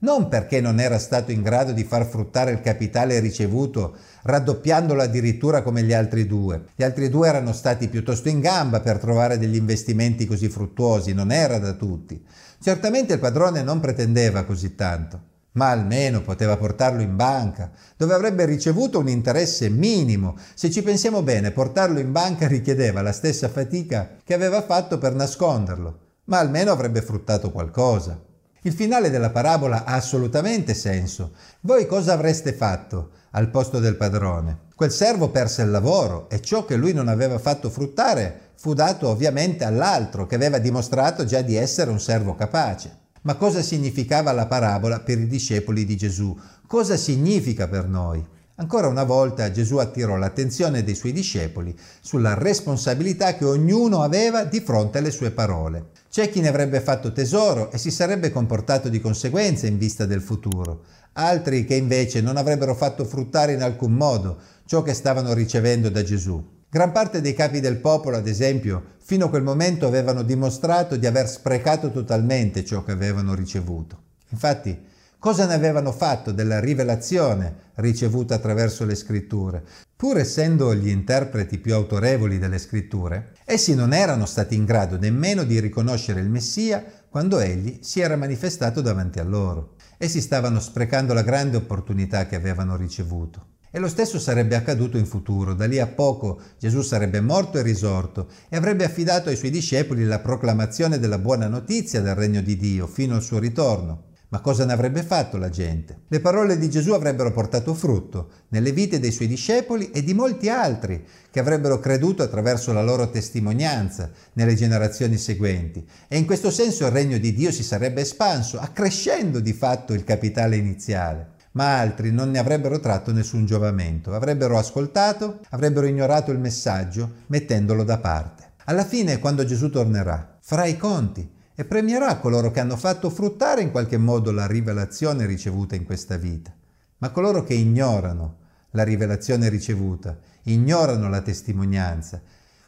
Non 0.03 0.29
perché 0.29 0.61
non 0.61 0.81
era 0.81 0.99
stato 0.99 1.31
in 1.31 1.43
grado 1.43 1.73
di 1.73 1.85
far 1.85 2.07
fruttare 2.07 2.51
il 2.51 2.61
capitale 2.61 3.21
ricevuto, 3.21 3.97
raddoppiandolo 4.23 5.01
addirittura 5.01 5.63
come 5.63 5.83
gli 5.83 5.93
altri 5.93 6.27
due. 6.27 6.65
Gli 6.75 6.83
altri 6.83 7.09
due 7.09 7.29
erano 7.29 7.53
stati 7.53 7.89
piuttosto 7.89 8.29
in 8.29 8.41
gamba 8.41 8.81
per 8.81 8.99
trovare 8.99 9.39
degli 9.39 9.57
investimenti 9.57 10.27
così 10.27 10.49
fruttuosi, 10.49 11.13
non 11.13 11.31
era 11.31 11.59
da 11.59 11.75
tutti. 11.75 12.25
Certamente 12.61 13.15
il 13.15 13.21
padrone 13.21 13.63
non 13.63 13.79
pretendeva 13.79 14.43
così 14.43 14.75
tanto, 14.75 15.21
ma 15.53 15.71
almeno 15.71 16.23
poteva 16.23 16.57
portarlo 16.57 17.01
in 17.01 17.15
banca, 17.15 17.71
dove 17.97 18.15
avrebbe 18.15 18.45
ricevuto 18.45 18.99
un 18.99 19.09
interesse 19.09 19.69
minimo. 19.69 20.37
Se 20.55 20.69
ci 20.71 20.83
pensiamo 20.83 21.23
bene, 21.23 21.53
portarlo 21.53 22.01
in 22.01 22.11
banca 22.11 22.49
richiedeva 22.49 23.03
la 23.03 23.13
stessa 23.13 23.49
fatica 23.49 24.17
che 24.25 24.35
aveva 24.35 24.63
fatto 24.63 24.99
per 24.99 25.15
nasconderlo, 25.15 25.99
ma 26.25 26.41
almeno 26.41 26.73
avrebbe 26.73 27.03
fruttato 27.03 27.53
qualcosa. 27.53 28.31
Il 28.64 28.73
finale 28.73 29.11
della 29.11 29.31
parabola 29.31 29.85
ha 29.85 29.95
assolutamente 29.95 30.73
senso. 30.75 31.33
Voi 31.62 31.85
cosa 31.85 32.12
avreste 32.12 32.52
fatto 32.52 33.11
al 33.33 33.50
posto 33.50 33.81
del 33.81 33.97
padrone? 33.97 34.66
Quel 34.76 34.92
servo 34.92 35.31
perse 35.31 35.62
il 35.62 35.71
lavoro 35.71 36.31
e 36.31 36.40
ciò 36.40 36.64
che 36.64 36.76
lui 36.76 36.92
non 36.92 37.09
aveva 37.09 37.40
fatto 37.40 37.71
fruttare 37.71 38.50
fu 38.54 38.73
dato 38.73 39.09
ovviamente 39.09 39.64
all'altro 39.64 40.28
che 40.28 40.37
aveva 40.37 40.59
dimostrato 40.59 41.25
già 41.25 41.42
di 41.42 41.57
essere 41.57 41.90
un 41.90 41.99
servo 41.99 42.37
capace. 42.37 42.99
Ma 43.23 43.35
cosa 43.35 43.62
significava 43.62 44.31
la 44.31 44.47
parabola 44.47 45.00
per 45.00 45.19
i 45.19 45.26
discepoli 45.26 45.85
di 45.85 45.97
Gesù? 45.97 46.38
Cosa 46.64 46.97
significa 46.97 47.66
per 47.66 47.88
noi? 47.88 48.25
Ancora 48.57 48.87
una 48.87 49.05
volta 49.05 49.51
Gesù 49.51 49.79
attirò 49.79 50.17
l'attenzione 50.17 50.85
dei 50.85 50.95
suoi 50.95 51.13
discepoli 51.13 51.75
sulla 52.01 52.35
responsabilità 52.35 53.35
che 53.35 53.47
ognuno 53.47 54.03
aveva 54.03 54.45
di 54.45 54.61
fronte 54.61 54.99
alle 54.99 55.11
sue 55.11 55.31
parole. 55.31 55.87
C'è 56.11 56.29
chi 56.29 56.41
ne 56.41 56.49
avrebbe 56.49 56.81
fatto 56.81 57.13
tesoro 57.13 57.71
e 57.71 57.79
si 57.79 57.91
sarebbe 57.91 58.31
comportato 58.31 58.91
di 58.91 59.01
conseguenza 59.01 59.67
in 59.67 59.79
vista 59.79 60.05
del 60.05 60.21
futuro, 60.21 60.85
altri 61.15 61.65
che 61.65 61.77
invece 61.77 62.21
non 62.21 62.37
avrebbero 62.37 62.75
fatto 62.75 63.07
fruttare 63.07 63.55
in 63.55 63.63
alcun 63.63 63.93
modo 63.93 64.37
ciò 64.67 64.83
che 64.83 64.93
stavano 64.93 65.33
ricevendo 65.33 65.89
da 65.89 66.03
Gesù. 66.03 66.61
Gran 66.69 66.93
parte 66.93 67.23
dei 67.23 67.35
capi 67.35 67.61
del 67.61 67.79
popolo, 67.79 68.19
ad 68.19 68.27
esempio, 68.27 68.83
fino 68.99 69.27
a 69.27 69.29
quel 69.31 69.43
momento 69.43 69.87
avevano 69.87 70.23
dimostrato 70.23 70.97
di 70.97 71.07
aver 71.07 71.27
sprecato 71.27 71.91
totalmente 71.91 72.65
ciò 72.67 72.85
che 72.85 72.93
avevano 72.93 73.35
ricevuto. 73.35 74.01
Infatti, 74.29 74.91
Cosa 75.23 75.47
ne 75.47 75.55
avevano 75.55 75.93
fatto 75.93 76.33
della 76.33 76.59
rivelazione 76.59 77.71
ricevuta 77.76 78.35
attraverso 78.35 78.85
le 78.85 78.97
scritture? 78.97 79.62
Pur 79.95 80.19
essendo 80.19 80.75
gli 80.75 80.88
interpreti 80.88 81.59
più 81.59 81.75
autorevoli 81.75 82.41
delle 82.41 82.59
scritture, 82.59 83.35
essi 83.45 83.76
non 83.76 83.93
erano 83.93 84.26
stati 84.26 84.57
in 84.57 84.64
grado 84.64 84.99
nemmeno 84.99 85.45
di 85.45 85.61
riconoscere 85.61 86.19
il 86.19 86.29
Messia 86.29 86.85
quando 87.09 87.38
egli 87.38 87.79
si 87.83 88.00
era 88.00 88.17
manifestato 88.17 88.81
davanti 88.81 89.21
a 89.21 89.23
loro. 89.23 89.76
Essi 89.97 90.21
stavano 90.21 90.59
sprecando 90.59 91.14
la 91.14 91.23
grande 91.23 91.57
opportunità 91.57 92.26
che 92.26 92.35
avevano 92.35 92.75
ricevuto. 92.75 93.50
E 93.71 93.79
lo 93.79 93.87
stesso 93.87 94.19
sarebbe 94.19 94.57
accaduto 94.57 94.99
in 94.99 95.07
futuro. 95.07 95.55
Da 95.55 95.67
lì 95.67 95.79
a 95.79 95.87
poco 95.87 96.41
Gesù 96.59 96.83
sarebbe 96.83 97.21
morto 97.21 97.59
e 97.59 97.62
risorto 97.62 98.26
e 98.49 98.57
avrebbe 98.57 98.85
affidato 98.85 99.29
ai 99.29 99.37
suoi 99.37 99.52
discepoli 99.52 100.05
la 100.05 100.19
proclamazione 100.19 100.99
della 100.99 101.19
buona 101.19 101.47
notizia 101.47 102.00
del 102.00 102.17
regno 102.17 102.43
di 102.43 102.57
Dio 102.57 102.88
fino 102.88 103.14
al 103.14 103.23
suo 103.23 103.38
ritorno. 103.38 104.11
Ma 104.33 104.41
cosa 104.41 104.65
ne 104.65 104.73
avrebbe 104.73 105.03
fatto 105.03 105.37
la 105.37 105.51
gente? 105.51 106.05
Le 106.09 106.21
parole 106.21 106.57
di 106.57 106.71
Gesù 106.71 106.93
avrebbero 106.93 107.33
portato 107.33 107.75
frutto 107.75 108.31
nelle 108.49 108.73
vite 108.73 108.99
dei 108.99 109.12
suoi 109.12 109.29
discepoli 109.29 109.91
e 109.91 110.03
di 110.03 110.15
molti 110.15 110.49
altri 110.49 111.05
che 111.31 111.39
avrebbero 111.39 111.79
creduto 111.79 112.23
attraverso 112.23 112.73
la 112.73 112.83
loro 112.83 113.11
testimonianza 113.11 114.11
nelle 114.33 114.55
generazioni 114.55 115.19
seguenti. 115.19 115.87
E 116.09 116.17
in 116.17 116.25
questo 116.25 116.51
senso 116.51 116.87
il 116.87 116.93
regno 116.93 117.19
di 117.19 117.35
Dio 117.35 117.53
si 117.53 117.62
sarebbe 117.62 118.01
espanso, 118.01 118.59
accrescendo 118.59 119.39
di 119.39 119.53
fatto 119.53 119.93
il 119.93 120.03
capitale 120.03 120.57
iniziale 120.57 121.31
ma 121.53 121.79
altri 121.79 122.11
non 122.11 122.31
ne 122.31 122.39
avrebbero 122.39 122.81
tratto 122.81 123.12
nessun 123.12 123.45
giovamento, 123.45 124.15
avrebbero 124.15 124.57
ascoltato, 124.57 125.41
avrebbero 125.51 125.85
ignorato 125.85 126.31
il 126.31 126.39
messaggio, 126.39 127.11
mettendolo 127.27 127.85
da 127.85 127.99
parte. 127.99 128.53
Alla 128.65 128.87
fine, 128.87 129.19
quando 129.19 129.45
Gesù 129.45 129.69
tornerà, 129.69 130.39
farà 130.41 130.65
i 130.65 130.79
conti 130.79 131.32
e 131.55 131.65
premierà 131.65 132.17
coloro 132.19 132.51
che 132.51 132.61
hanno 132.61 132.77
fatto 132.77 133.11
fruttare 133.11 133.61
in 133.61 133.71
qualche 133.71 133.99
modo 133.99 134.31
la 134.33 134.47
rivelazione 134.47 135.27
ricevuta 135.27 135.75
in 135.75 135.85
questa 135.85 136.17
vita. 136.17 136.53
Ma 136.99 137.11
coloro 137.11 137.45
che 137.45 137.55
ignorano 137.55 138.37
la 138.71 138.85
rivelazione 138.85 139.49
ricevuta, 139.49 140.17
ignorano 140.45 141.09
la 141.09 141.21
testimonianza, 141.21 142.21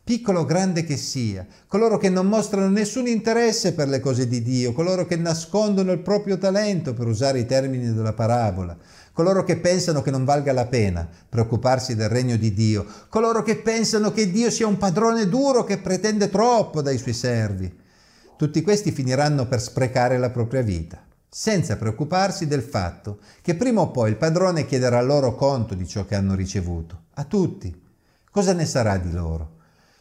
piccolo 0.04 0.40
o 0.40 0.44
grande 0.44 0.84
che 0.84 0.98
sia, 0.98 1.46
coloro 1.66 1.96
che 1.96 2.10
non 2.10 2.26
mostrano 2.26 2.68
nessun 2.68 3.06
interesse 3.06 3.72
per 3.72 3.88
le 3.88 4.00
cose 4.00 4.28
di 4.28 4.42
Dio, 4.42 4.74
coloro 4.74 5.06
che 5.06 5.16
nascondono 5.16 5.92
il 5.92 6.00
proprio 6.00 6.36
talento, 6.36 6.92
per 6.92 7.06
usare 7.06 7.38
i 7.38 7.46
termini 7.46 7.90
della 7.90 8.12
parabola, 8.12 8.76
coloro 9.14 9.44
che 9.44 9.56
pensano 9.56 10.02
che 10.02 10.10
non 10.10 10.24
valga 10.24 10.52
la 10.52 10.66
pena 10.66 11.08
preoccuparsi 11.26 11.94
del 11.94 12.10
regno 12.10 12.36
di 12.36 12.52
Dio, 12.52 12.84
coloro 13.08 13.42
che 13.42 13.56
pensano 13.56 14.12
che 14.12 14.30
Dio 14.30 14.50
sia 14.50 14.66
un 14.66 14.76
padrone 14.76 15.26
duro 15.26 15.64
che 15.64 15.78
pretende 15.78 16.28
troppo 16.28 16.82
dai 16.82 16.98
suoi 16.98 17.14
servi. 17.14 17.82
Tutti 18.36 18.62
questi 18.62 18.90
finiranno 18.90 19.46
per 19.46 19.60
sprecare 19.60 20.18
la 20.18 20.30
propria 20.30 20.62
vita, 20.62 21.00
senza 21.28 21.76
preoccuparsi 21.76 22.48
del 22.48 22.62
fatto 22.62 23.18
che 23.42 23.54
prima 23.54 23.80
o 23.80 23.92
poi 23.92 24.10
il 24.10 24.16
padrone 24.16 24.66
chiederà 24.66 25.00
loro 25.00 25.36
conto 25.36 25.74
di 25.74 25.86
ciò 25.86 26.04
che 26.04 26.16
hanno 26.16 26.34
ricevuto, 26.34 27.04
a 27.14 27.24
tutti. 27.24 27.82
Cosa 28.30 28.52
ne 28.52 28.66
sarà 28.66 28.96
di 28.98 29.12
loro? 29.12 29.58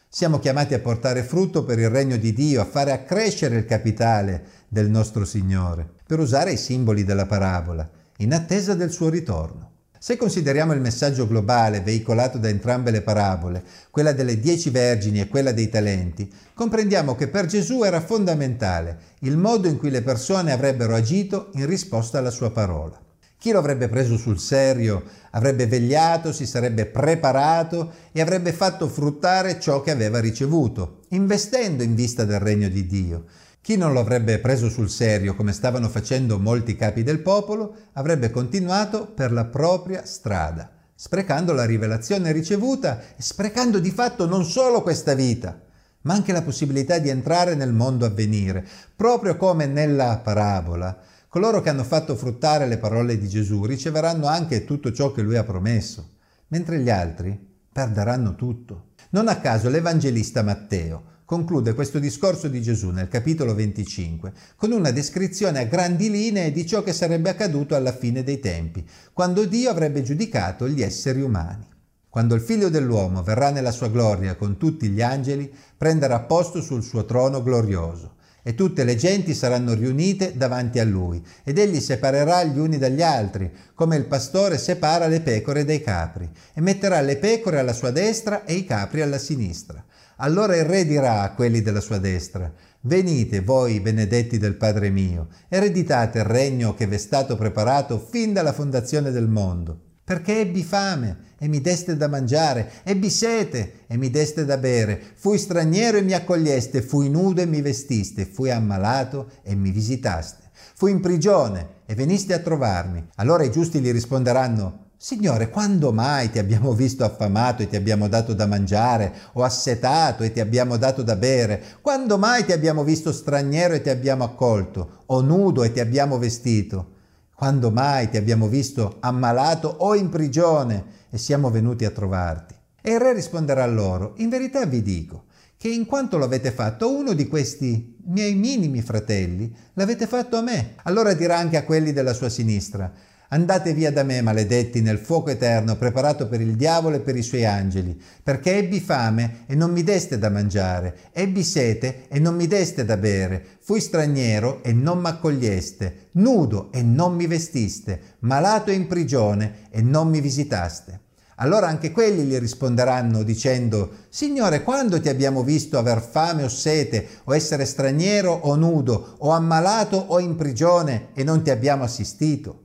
Siamo 0.10 0.40
chiamati 0.40 0.74
a 0.74 0.80
portare 0.80 1.24
frutto 1.24 1.64
per 1.64 1.78
il 1.78 1.90
regno 1.90 2.18
di 2.18 2.34
Dio, 2.34 2.62
a 2.62 2.66
fare 2.66 2.92
accrescere 2.92 3.56
il 3.56 3.66
capitale 3.66 4.46
del 4.68 4.90
nostro 4.90 5.26
Signore, 5.26 5.88
per 6.06 6.20
usare 6.20 6.54
i 6.54 6.58
simboli 6.58 7.04
della 7.04 7.28
parabola, 7.28 7.88
in 8.18 8.34
attesa 8.34 8.74
del 8.74 8.92
suo 8.92 9.10
ritorno. 9.10 9.73
Se 10.04 10.18
consideriamo 10.18 10.74
il 10.74 10.82
messaggio 10.82 11.26
globale 11.26 11.80
veicolato 11.80 12.38
da 12.38 12.50
entrambe 12.50 12.92
le 12.92 13.04
parabole, 13.04 13.64
quella 13.90 14.12
delle 14.12 14.38
dieci 14.38 14.70
vergini 14.70 15.22
e 15.22 15.30
quella 15.30 15.54
dei 15.54 15.70
talenti, 15.70 16.30
comprendiamo 16.54 17.16
che 17.16 17.30
per 17.30 17.46
Gesù 17.46 17.84
era 17.84 18.02
fondamentale 18.02 18.98
il 19.20 19.38
modo 19.38 19.70
in 19.70 19.78
cui 19.78 19.90
le 19.90 20.02
persone 20.02 20.52
avrebbero 20.52 20.94
agito 20.94 21.52
in 21.54 21.66
risposta 21.68 22.18
alla 22.18 22.32
sua 22.32 22.52
parola. 22.52 23.00
Chi 23.38 23.54
lo 23.54 23.60
avrebbe 23.60 23.88
preso 23.88 24.18
sul 24.18 24.40
serio 24.40 25.04
avrebbe 25.32 25.68
vegliato, 25.68 26.34
si 26.34 26.46
sarebbe 26.46 26.86
preparato 26.86 27.94
e 28.12 28.20
avrebbe 28.20 28.52
fatto 28.52 28.90
fruttare 28.90 29.58
ciò 29.58 29.80
che 29.80 29.92
aveva 29.92 30.20
ricevuto, 30.20 31.04
investendo 31.12 31.82
in 31.82 31.96
vista 31.96 32.26
del 32.26 32.40
regno 32.42 32.68
di 32.68 32.86
Dio. 32.86 33.24
Chi 33.64 33.78
non 33.78 33.94
lo 33.94 34.02
avrebbe 34.02 34.40
preso 34.40 34.70
sul 34.70 34.90
serio, 34.90 35.36
come 35.36 35.54
stavano 35.54 35.88
facendo 35.88 36.38
molti 36.38 36.76
capi 36.76 37.02
del 37.02 37.22
popolo, 37.22 37.76
avrebbe 37.94 38.30
continuato 38.30 39.08
per 39.08 39.32
la 39.32 39.46
propria 39.46 40.06
strada, 40.06 40.70
sprecando 40.94 41.54
la 41.54 41.64
rivelazione 41.64 42.34
ricevuta 42.34 43.00
e 43.16 43.22
sprecando 43.22 43.80
di 43.80 43.90
fatto 43.90 44.28
non 44.28 44.44
solo 44.44 44.82
questa 44.82 45.14
vita, 45.14 45.62
ma 46.02 46.14
anche 46.14 46.34
la 46.34 46.42
possibilità 46.42 47.00
di 47.00 47.08
entrare 47.08 47.56
nel 47.56 47.72
mondo 47.72 48.06
a 48.06 48.10
venire, 48.10 48.68
proprio 48.96 49.38
come 49.38 49.66
nella 49.66 50.18
parabola 50.18 51.00
Coloro 51.34 51.62
che 51.62 51.70
hanno 51.70 51.84
fatto 51.84 52.16
fruttare 52.16 52.68
le 52.68 52.78
parole 52.78 53.18
di 53.18 53.28
Gesù 53.28 53.66
riceveranno 53.66 54.28
anche 54.28 54.66
tutto 54.66 54.92
ciò 54.92 55.12
che 55.12 55.24
lui 55.24 55.36
ha 55.36 55.44
promesso, 55.44 56.18
mentre 56.50 56.80
gli 56.80 56.92
altri 56.92 57.36
perderanno 57.74 58.36
tutto. 58.36 58.90
Non 59.10 59.28
a 59.28 59.38
caso 59.38 59.68
l'Evangelista 59.68 60.44
Matteo 60.44 61.13
conclude 61.26 61.74
questo 61.74 62.00
discorso 62.00 62.48
di 62.48 62.62
Gesù 62.62 62.90
nel 62.90 63.08
capitolo 63.08 63.56
25 63.56 64.34
con 64.56 64.72
una 64.72 64.92
descrizione 64.92 65.60
a 65.60 65.66
grandi 65.66 66.10
linee 66.10 66.52
di 66.52 66.66
ciò 66.66 66.84
che 66.84 66.94
sarebbe 66.94 67.30
accaduto 67.30 67.76
alla 67.76 67.94
fine 67.94 68.24
dei 68.24 68.40
tempi, 68.40 68.86
quando 69.14 69.46
Dio 69.46 69.70
avrebbe 69.70 70.02
giudicato 70.02 70.68
gli 70.68 70.82
esseri 70.82 71.22
umani. 71.22 71.68
Quando 72.10 72.36
il 72.36 72.42
figlio 72.42 72.70
dell'uomo 72.70 73.24
verrà 73.24 73.50
nella 73.50 73.72
sua 73.72 73.90
gloria 73.90 74.36
con 74.36 74.58
tutti 74.58 74.90
gli 74.90 75.02
angeli, 75.02 75.52
prenderà 75.76 76.20
posto 76.20 76.62
sul 76.62 76.84
suo 76.84 77.06
trono 77.06 77.42
glorioso 77.42 78.14
e 78.44 78.56
tutte 78.56 78.84
le 78.84 78.98
genti 78.98 79.34
saranno 79.34 79.74
riunite 79.74 80.36
davanti 80.36 80.78
a 80.78 80.84
lui, 80.84 81.24
ed 81.44 81.58
egli 81.58 81.80
separerà 81.80 82.44
gli 82.44 82.60
uni 82.60 82.78
dagli 82.78 83.02
altri, 83.02 83.50
come 83.74 83.96
il 83.96 84.06
pastore 84.06 84.58
separa 84.58 85.08
le 85.08 85.22
pecore 85.22 85.64
dai 85.64 85.82
capri, 85.82 86.30
e 86.54 86.60
metterà 86.60 87.00
le 87.00 87.16
pecore 87.18 87.60
alla 87.60 87.72
sua 87.72 87.92
destra 87.92 88.44
e 88.44 88.56
i 88.56 88.66
capri 88.66 89.02
alla 89.02 89.18
sinistra. 89.18 89.84
Allora 90.18 90.56
il 90.56 90.66
re 90.66 90.86
dirà 90.86 91.22
a 91.22 91.34
quelli 91.34 91.62
della 91.62 91.82
sua 91.82 91.98
destra, 91.98 92.52
Venite 92.86 93.40
voi 93.40 93.80
benedetti 93.80 94.38
del 94.38 94.56
Padre 94.56 94.90
mio, 94.90 95.30
ereditate 95.48 96.20
il 96.20 96.26
regno 96.26 96.74
che 96.74 96.86
vi 96.86 96.96
è 96.96 96.98
stato 96.98 97.38
preparato 97.38 97.98
fin 97.98 98.34
dalla 98.34 98.52
fondazione 98.52 99.12
del 99.12 99.30
mondo. 99.30 99.80
Perché 100.04 100.42
ebbi 100.42 100.64
fame 100.64 101.36
e 101.40 101.48
mi 101.48 101.62
deste 101.62 101.96
da 101.96 102.10
mangiare, 102.10 102.70
ebbi 102.84 103.10
sete 103.10 103.86
e 103.88 103.96
mi 103.96 104.10
deste 104.10 104.44
da 104.44 104.58
bere, 104.58 105.02
fui 105.16 105.38
straniero 105.38 105.98
e 105.98 106.02
mi 106.02 106.12
accoglieste, 106.12 106.82
fui 106.82 107.10
nudo 107.10 107.40
e 107.40 107.46
mi 107.46 107.62
vestiste, 107.62 108.26
fui 108.26 108.52
ammalato 108.52 109.32
e 109.44 109.56
mi 109.56 109.72
visitaste, 109.72 110.50
fui 110.76 110.92
in 110.92 111.00
prigione 111.00 111.84
e 111.86 111.96
veniste 111.96 112.34
a 112.34 112.40
trovarmi. 112.40 113.08
Allora 113.16 113.46
i 113.46 113.52
giusti 113.52 113.80
gli 113.80 113.94
risponderanno, 113.94 114.83
Signore, 115.06 115.50
quando 115.50 115.92
mai 115.92 116.30
ti 116.30 116.40
abbiamo 116.40 116.72
visto 116.72 117.04
affamato 117.04 117.62
e 117.62 117.68
ti 117.68 117.76
abbiamo 117.76 118.08
dato 118.08 118.34
da 118.34 118.48
mangiare, 118.48 119.14
o 119.34 119.44
assetato 119.44 120.24
e 120.24 120.32
ti 120.32 120.40
abbiamo 120.40 120.78
dato 120.78 121.04
da 121.04 121.18
bere? 121.18 121.62
Quando 121.82 122.18
mai 122.18 122.46
ti 122.46 122.54
abbiamo 122.54 122.86
visto 122.86 123.12
straniero 123.12 123.74
e 123.74 123.82
ti 123.82 123.90
abbiamo 123.90 124.24
accolto, 124.24 125.04
o 125.08 125.20
nudo 125.20 125.64
e 125.64 125.74
ti 125.74 125.82
abbiamo 125.82 126.18
vestito? 126.18 126.92
Quando 127.36 127.70
mai 127.70 128.10
ti 128.12 128.16
abbiamo 128.16 128.48
visto 128.48 128.96
ammalato 129.02 129.68
o 129.68 129.94
in 129.94 130.08
prigione 130.08 130.86
e 131.10 131.18
siamo 131.18 131.52
venuti 131.52 131.84
a 131.84 131.92
trovarti? 131.92 132.56
E 132.82 132.94
il 132.94 133.00
re 133.02 133.12
risponderà 133.12 133.66
loro, 133.66 134.14
in 134.20 134.30
verità 134.30 134.66
vi 134.66 134.82
dico, 134.82 135.26
che 135.58 135.68
in 135.68 135.86
quanto 135.86 136.18
l'avete 136.18 136.52
fatto 136.52 136.90
uno 136.90 137.12
di 137.12 137.28
questi 137.28 137.98
miei 138.06 138.36
minimi 138.36 138.82
fratelli, 138.82 139.54
l'avete 139.74 140.08
fatto 140.08 140.38
a 140.38 140.42
me. 140.42 140.76
Allora 140.84 141.14
dirà 141.14 141.38
anche 141.38 141.58
a 141.58 141.66
quelli 141.66 141.92
della 141.92 142.14
sua 142.14 142.30
sinistra, 142.30 142.90
Andate 143.34 143.74
via 143.74 143.92
da 143.92 144.04
me, 144.04 144.22
maledetti, 144.22 144.80
nel 144.80 145.00
fuoco 145.00 145.32
eterno 145.32 145.76
preparato 145.76 146.28
per 146.28 146.40
il 146.40 146.56
diavolo 146.56 146.98
e 146.98 147.00
per 147.00 147.16
i 147.16 147.24
suoi 147.24 147.46
angeli, 147.46 148.00
perché 148.22 148.58
ebbi 148.58 148.80
fame 148.80 149.46
e 149.48 149.56
non 149.56 149.72
mi 149.72 149.82
deste 149.82 150.20
da 150.20 150.30
mangiare, 150.30 151.10
ebbi 151.12 151.44
sete 151.44 152.06
e 152.10 152.20
non 152.20 152.36
mi 152.36 152.46
deste 152.46 152.86
da 152.86 152.96
bere, 152.96 153.44
fui 153.60 153.80
straniero 153.80 154.62
e 154.62 154.72
non 154.72 155.00
m'accoglieste, 155.00 156.10
nudo 156.12 156.72
e 156.72 156.84
non 156.84 157.16
mi 157.16 157.26
vestiste, 157.26 158.18
malato 158.20 158.70
e 158.70 158.76
in 158.76 158.86
prigione 158.86 159.68
e 159.72 159.82
non 159.82 160.10
mi 160.10 160.22
visitaste. 160.22 161.00
Allora 161.38 161.68
anche 161.68 161.90
quelli 161.90 162.26
gli 162.26 162.38
risponderanno 162.38 163.24
dicendo, 163.24 163.94
Signore, 164.10 164.62
quando 164.62 165.02
ti 165.02 165.10
abbiamo 165.10 165.42
visto 165.42 165.80
aver 165.80 166.04
fame 166.04 166.44
o 166.44 166.50
sete, 166.50 167.08
o 167.24 167.34
essere 167.34 167.66
straniero 167.66 168.32
o 168.32 168.54
nudo, 168.54 169.16
o 169.18 169.32
ammalato 169.32 169.98
o 169.98 170.20
in 170.20 170.36
prigione, 170.36 171.08
e 171.16 171.24
non 171.24 171.42
ti 171.42 171.50
abbiamo 171.50 171.84
assistito? 171.84 172.63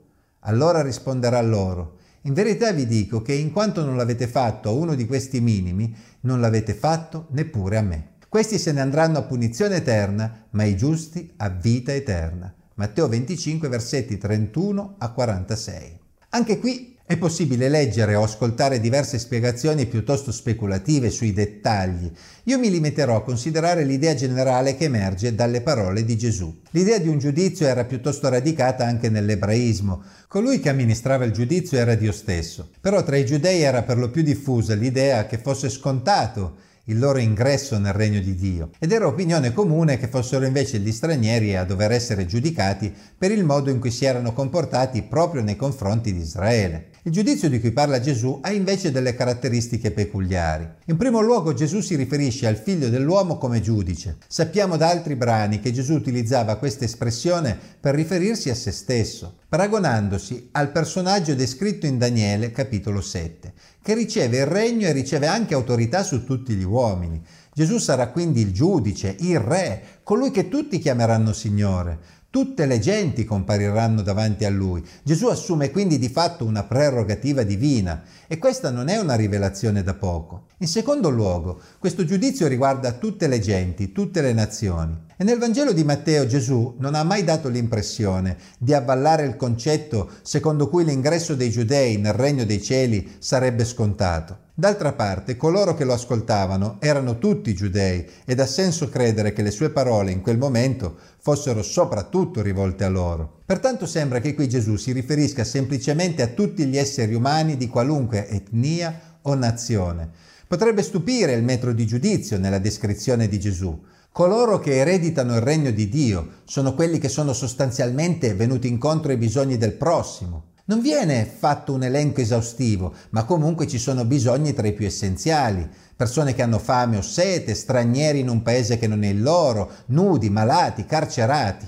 Allora 0.48 0.80
risponderà 0.80 1.40
loro, 1.42 1.96
in 2.22 2.32
verità 2.32 2.72
vi 2.72 2.86
dico 2.86 3.20
che 3.20 3.34
in 3.34 3.52
quanto 3.52 3.84
non 3.84 3.96
l'avete 3.96 4.26
fatto 4.26 4.70
a 4.70 4.72
uno 4.72 4.94
di 4.94 5.06
questi 5.06 5.40
minimi, 5.40 5.94
non 6.22 6.40
l'avete 6.40 6.72
fatto 6.72 7.26
neppure 7.30 7.76
a 7.76 7.82
me. 7.82 8.08
Questi 8.28 8.58
se 8.58 8.72
ne 8.72 8.80
andranno 8.80 9.18
a 9.18 9.22
punizione 9.22 9.76
eterna, 9.76 10.46
ma 10.50 10.64
i 10.64 10.74
giusti 10.74 11.32
a 11.36 11.50
vita 11.50 11.92
eterna. 11.92 12.52
Matteo 12.74 13.08
25 13.08 13.68
versetti 13.68 14.16
31 14.16 14.96
a 14.98 15.10
46. 15.10 16.00
Anche 16.30 16.58
qui 16.58 16.97
è 17.08 17.16
possibile 17.16 17.70
leggere 17.70 18.16
o 18.16 18.22
ascoltare 18.22 18.80
diverse 18.80 19.18
spiegazioni 19.18 19.86
piuttosto 19.86 20.30
speculative 20.30 21.08
sui 21.08 21.32
dettagli. 21.32 22.12
Io 22.44 22.58
mi 22.58 22.68
limiterò 22.68 23.16
a 23.16 23.22
considerare 23.22 23.82
l'idea 23.82 24.14
generale 24.14 24.76
che 24.76 24.84
emerge 24.84 25.34
dalle 25.34 25.62
parole 25.62 26.04
di 26.04 26.18
Gesù. 26.18 26.54
L'idea 26.72 26.98
di 26.98 27.08
un 27.08 27.18
giudizio 27.18 27.66
era 27.66 27.86
piuttosto 27.86 28.28
radicata 28.28 28.84
anche 28.84 29.08
nell'ebraismo. 29.08 30.02
Colui 30.28 30.60
che 30.60 30.68
amministrava 30.68 31.24
il 31.24 31.32
giudizio 31.32 31.78
era 31.78 31.94
Dio 31.94 32.12
stesso. 32.12 32.68
Però 32.78 33.02
tra 33.02 33.16
i 33.16 33.24
giudei 33.24 33.62
era 33.62 33.82
per 33.84 33.96
lo 33.96 34.10
più 34.10 34.20
diffusa 34.20 34.74
l'idea 34.74 35.24
che 35.24 35.38
fosse 35.38 35.70
scontato 35.70 36.66
il 36.88 36.98
loro 36.98 37.18
ingresso 37.18 37.78
nel 37.78 37.92
regno 37.92 38.20
di 38.20 38.34
Dio 38.34 38.70
ed 38.78 38.92
era 38.92 39.06
opinione 39.06 39.52
comune 39.52 39.98
che 39.98 40.08
fossero 40.08 40.44
invece 40.44 40.78
gli 40.78 40.92
stranieri 40.92 41.56
a 41.56 41.64
dover 41.64 41.92
essere 41.92 42.26
giudicati 42.26 42.92
per 43.16 43.30
il 43.30 43.44
modo 43.44 43.70
in 43.70 43.78
cui 43.78 43.90
si 43.90 44.04
erano 44.04 44.32
comportati 44.32 45.02
proprio 45.02 45.42
nei 45.42 45.56
confronti 45.56 46.12
di 46.12 46.20
Israele. 46.20 46.90
Il 47.02 47.12
giudizio 47.12 47.48
di 47.48 47.60
cui 47.60 47.72
parla 47.72 48.00
Gesù 48.00 48.38
ha 48.42 48.52
invece 48.52 48.90
delle 48.90 49.14
caratteristiche 49.14 49.92
peculiari. 49.92 50.68
In 50.86 50.96
primo 50.96 51.20
luogo 51.20 51.54
Gesù 51.54 51.80
si 51.80 51.94
riferisce 51.94 52.46
al 52.46 52.56
figlio 52.56 52.88
dell'uomo 52.88 53.38
come 53.38 53.60
giudice. 53.60 54.16
Sappiamo 54.26 54.76
da 54.76 54.90
altri 54.90 55.14
brani 55.14 55.60
che 55.60 55.72
Gesù 55.72 55.94
utilizzava 55.94 56.56
questa 56.56 56.84
espressione 56.84 57.56
per 57.80 57.94
riferirsi 57.94 58.50
a 58.50 58.54
se 58.54 58.72
stesso, 58.72 59.36
paragonandosi 59.48 60.48
al 60.52 60.70
personaggio 60.70 61.34
descritto 61.34 61.86
in 61.86 61.96
Daniele 61.96 62.50
capitolo 62.50 63.00
7, 63.00 63.52
che 63.82 63.94
riceve 63.94 64.38
il 64.38 64.46
regno 64.46 64.86
e 64.86 64.92
riceve 64.92 65.26
anche 65.26 65.54
autorità 65.54 66.02
su 66.02 66.24
tutti 66.24 66.54
gli 66.54 66.64
uomini. 66.64 67.22
Gesù 67.52 67.78
sarà 67.78 68.08
quindi 68.08 68.40
il 68.40 68.52
giudice, 68.52 69.16
il 69.20 69.40
re, 69.40 69.82
colui 70.02 70.30
che 70.30 70.48
tutti 70.48 70.78
chiameranno 70.78 71.32
Signore. 71.32 72.16
Tutte 72.30 72.66
le 72.66 72.78
genti 72.78 73.24
compariranno 73.24 74.02
davanti 74.02 74.44
a 74.44 74.50
lui. 74.50 74.84
Gesù 75.02 75.28
assume 75.28 75.70
quindi 75.70 75.98
di 75.98 76.10
fatto 76.10 76.44
una 76.44 76.62
prerogativa 76.62 77.42
divina 77.42 78.02
e 78.28 78.38
questa 78.38 78.70
non 78.70 78.88
è 78.88 78.98
una 78.98 79.14
rivelazione 79.14 79.82
da 79.82 79.94
poco. 79.94 80.48
In 80.58 80.68
secondo 80.68 81.08
luogo, 81.08 81.60
questo 81.78 82.04
giudizio 82.04 82.46
riguarda 82.46 82.92
tutte 82.92 83.26
le 83.26 83.40
genti, 83.40 83.90
tutte 83.90 84.20
le 84.20 84.34
nazioni. 84.34 85.06
E 85.16 85.24
nel 85.24 85.38
Vangelo 85.38 85.72
di 85.72 85.82
Matteo 85.82 86.26
Gesù 86.26 86.76
non 86.78 86.94
ha 86.94 87.02
mai 87.02 87.24
dato 87.24 87.48
l'impressione 87.48 88.36
di 88.58 88.74
avvallare 88.74 89.24
il 89.24 89.36
concetto 89.36 90.10
secondo 90.22 90.68
cui 90.68 90.84
l'ingresso 90.84 91.34
dei 91.34 91.50
giudei 91.50 91.96
nel 91.96 92.12
regno 92.12 92.44
dei 92.44 92.62
cieli 92.62 93.16
sarebbe 93.18 93.64
scontato. 93.64 94.46
D'altra 94.54 94.92
parte, 94.92 95.36
coloro 95.36 95.74
che 95.74 95.84
lo 95.84 95.94
ascoltavano 95.94 96.76
erano 96.80 97.18
tutti 97.18 97.54
giudei 97.54 98.04
ed 98.26 98.40
ha 98.40 98.46
senso 98.46 98.88
credere 98.88 99.32
che 99.32 99.42
le 99.42 99.50
sue 99.50 99.70
parole 99.70 100.10
in 100.10 100.20
quel 100.20 100.36
momento 100.36 100.98
fossero 101.18 101.62
soprattutto 101.62 102.42
rivolte 102.42 102.84
a 102.84 102.88
loro. 102.88 103.37
Pertanto 103.48 103.86
sembra 103.86 104.20
che 104.20 104.34
qui 104.34 104.46
Gesù 104.46 104.76
si 104.76 104.92
riferisca 104.92 105.42
semplicemente 105.42 106.20
a 106.20 106.26
tutti 106.26 106.66
gli 106.66 106.76
esseri 106.76 107.14
umani 107.14 107.56
di 107.56 107.66
qualunque 107.66 108.28
etnia 108.28 109.16
o 109.22 109.34
nazione. 109.34 110.10
Potrebbe 110.46 110.82
stupire 110.82 111.32
il 111.32 111.42
metro 111.42 111.72
di 111.72 111.86
giudizio 111.86 112.38
nella 112.38 112.58
descrizione 112.58 113.26
di 113.26 113.40
Gesù. 113.40 113.82
Coloro 114.12 114.58
che 114.58 114.76
ereditano 114.76 115.34
il 115.34 115.40
regno 115.40 115.70
di 115.70 115.88
Dio 115.88 116.42
sono 116.44 116.74
quelli 116.74 116.98
che 116.98 117.08
sono 117.08 117.32
sostanzialmente 117.32 118.34
venuti 118.34 118.68
incontro 118.68 119.12
ai 119.12 119.16
bisogni 119.16 119.56
del 119.56 119.72
prossimo. 119.72 120.48
Non 120.66 120.82
viene 120.82 121.24
fatto 121.24 121.72
un 121.72 121.84
elenco 121.84 122.20
esaustivo, 122.20 122.92
ma 123.12 123.24
comunque 123.24 123.66
ci 123.66 123.78
sono 123.78 124.04
bisogni 124.04 124.52
tra 124.52 124.66
i 124.66 124.74
più 124.74 124.84
essenziali. 124.84 125.66
Persone 125.96 126.34
che 126.34 126.42
hanno 126.42 126.58
fame 126.58 126.98
o 126.98 127.02
sete, 127.02 127.54
stranieri 127.54 128.18
in 128.18 128.28
un 128.28 128.42
paese 128.42 128.76
che 128.76 128.86
non 128.86 129.04
è 129.04 129.08
il 129.08 129.22
loro, 129.22 129.70
nudi, 129.86 130.28
malati, 130.28 130.84
carcerati. 130.84 131.66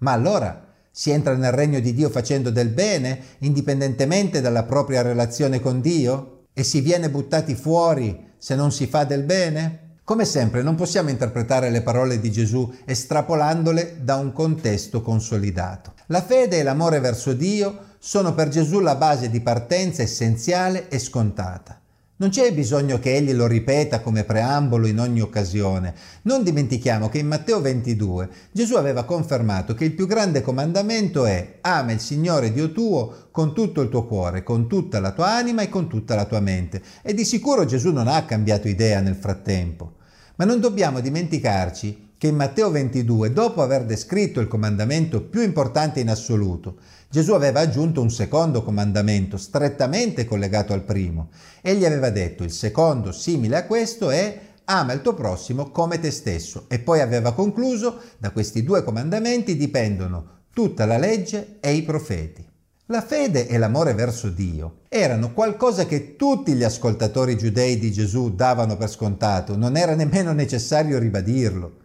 Ma 0.00 0.12
allora 0.12 0.66
si 0.92 1.10
entra 1.10 1.34
nel 1.34 1.52
regno 1.52 1.80
di 1.80 1.94
Dio 1.94 2.10
facendo 2.10 2.50
del 2.50 2.68
bene, 2.68 3.18
indipendentemente 3.38 4.42
dalla 4.42 4.64
propria 4.64 5.00
relazione 5.00 5.58
con 5.58 5.80
Dio? 5.80 6.44
E 6.52 6.62
si 6.62 6.82
viene 6.82 7.08
buttati 7.08 7.54
fuori 7.54 8.32
se 8.36 8.54
non 8.54 8.70
si 8.70 8.86
fa 8.86 9.04
del 9.04 9.22
bene? 9.22 9.96
Come 10.04 10.26
sempre 10.26 10.62
non 10.62 10.74
possiamo 10.74 11.08
interpretare 11.08 11.70
le 11.70 11.80
parole 11.80 12.20
di 12.20 12.30
Gesù 12.30 12.70
estrapolandole 12.84 14.00
da 14.02 14.16
un 14.16 14.32
contesto 14.32 15.00
consolidato. 15.00 15.94
La 16.06 16.20
fede 16.20 16.58
e 16.58 16.62
l'amore 16.62 17.00
verso 17.00 17.32
Dio 17.32 17.94
sono 17.98 18.34
per 18.34 18.48
Gesù 18.48 18.80
la 18.80 18.96
base 18.96 19.30
di 19.30 19.40
partenza 19.40 20.02
essenziale 20.02 20.88
e 20.88 20.98
scontata. 20.98 21.81
Non 22.22 22.30
c'è 22.30 22.52
bisogno 22.54 23.00
che 23.00 23.16
egli 23.16 23.32
lo 23.32 23.48
ripeta 23.48 23.98
come 23.98 24.22
preambolo 24.22 24.86
in 24.86 25.00
ogni 25.00 25.20
occasione. 25.20 25.92
Non 26.22 26.44
dimentichiamo 26.44 27.08
che 27.08 27.18
in 27.18 27.26
Matteo 27.26 27.60
22 27.60 28.28
Gesù 28.52 28.76
aveva 28.76 29.02
confermato 29.02 29.74
che 29.74 29.86
il 29.86 29.92
più 29.92 30.06
grande 30.06 30.40
comandamento 30.40 31.26
è 31.26 31.58
ama 31.62 31.90
il 31.90 31.98
Signore 31.98 32.52
Dio 32.52 32.70
tuo 32.70 33.26
con 33.32 33.52
tutto 33.52 33.80
il 33.80 33.88
tuo 33.88 34.06
cuore, 34.06 34.44
con 34.44 34.68
tutta 34.68 35.00
la 35.00 35.10
tua 35.10 35.32
anima 35.32 35.62
e 35.62 35.68
con 35.68 35.88
tutta 35.88 36.14
la 36.14 36.24
tua 36.24 36.38
mente. 36.38 36.80
E 37.02 37.12
di 37.12 37.24
sicuro 37.24 37.64
Gesù 37.64 37.90
non 37.90 38.06
ha 38.06 38.24
cambiato 38.24 38.68
idea 38.68 39.00
nel 39.00 39.16
frattempo. 39.16 39.94
Ma 40.36 40.44
non 40.44 40.60
dobbiamo 40.60 41.00
dimenticarci 41.00 42.10
che 42.22 42.28
in 42.28 42.36
Matteo 42.36 42.70
22, 42.70 43.32
dopo 43.32 43.62
aver 43.62 43.84
descritto 43.84 44.38
il 44.38 44.46
comandamento 44.46 45.22
più 45.22 45.42
importante 45.42 45.98
in 45.98 46.08
assoluto, 46.08 46.76
Gesù 47.12 47.34
aveva 47.34 47.60
aggiunto 47.60 48.00
un 48.00 48.10
secondo 48.10 48.62
comandamento 48.62 49.36
strettamente 49.36 50.24
collegato 50.24 50.72
al 50.72 50.80
primo. 50.80 51.28
Egli 51.60 51.84
aveva 51.84 52.08
detto 52.08 52.42
il 52.42 52.50
secondo 52.50 53.12
simile 53.12 53.56
a 53.56 53.66
questo 53.66 54.08
è 54.08 54.40
ama 54.64 54.94
il 54.94 55.02
tuo 55.02 55.12
prossimo 55.12 55.70
come 55.70 56.00
te 56.00 56.10
stesso 56.10 56.64
e 56.68 56.78
poi 56.78 57.02
aveva 57.02 57.34
concluso 57.34 58.00
da 58.16 58.30
questi 58.30 58.62
due 58.62 58.82
comandamenti 58.82 59.58
dipendono 59.58 60.44
tutta 60.54 60.86
la 60.86 60.96
legge 60.96 61.58
e 61.60 61.74
i 61.74 61.82
profeti. 61.82 62.48
La 62.86 63.02
fede 63.02 63.46
e 63.46 63.58
l'amore 63.58 63.92
verso 63.92 64.30
Dio 64.30 64.78
erano 64.88 65.34
qualcosa 65.34 65.84
che 65.84 66.16
tutti 66.16 66.54
gli 66.54 66.64
ascoltatori 66.64 67.36
giudei 67.36 67.78
di 67.78 67.92
Gesù 67.92 68.34
davano 68.34 68.78
per 68.78 68.88
scontato, 68.88 69.54
non 69.54 69.76
era 69.76 69.94
nemmeno 69.94 70.32
necessario 70.32 70.98
ribadirlo. 70.98 71.80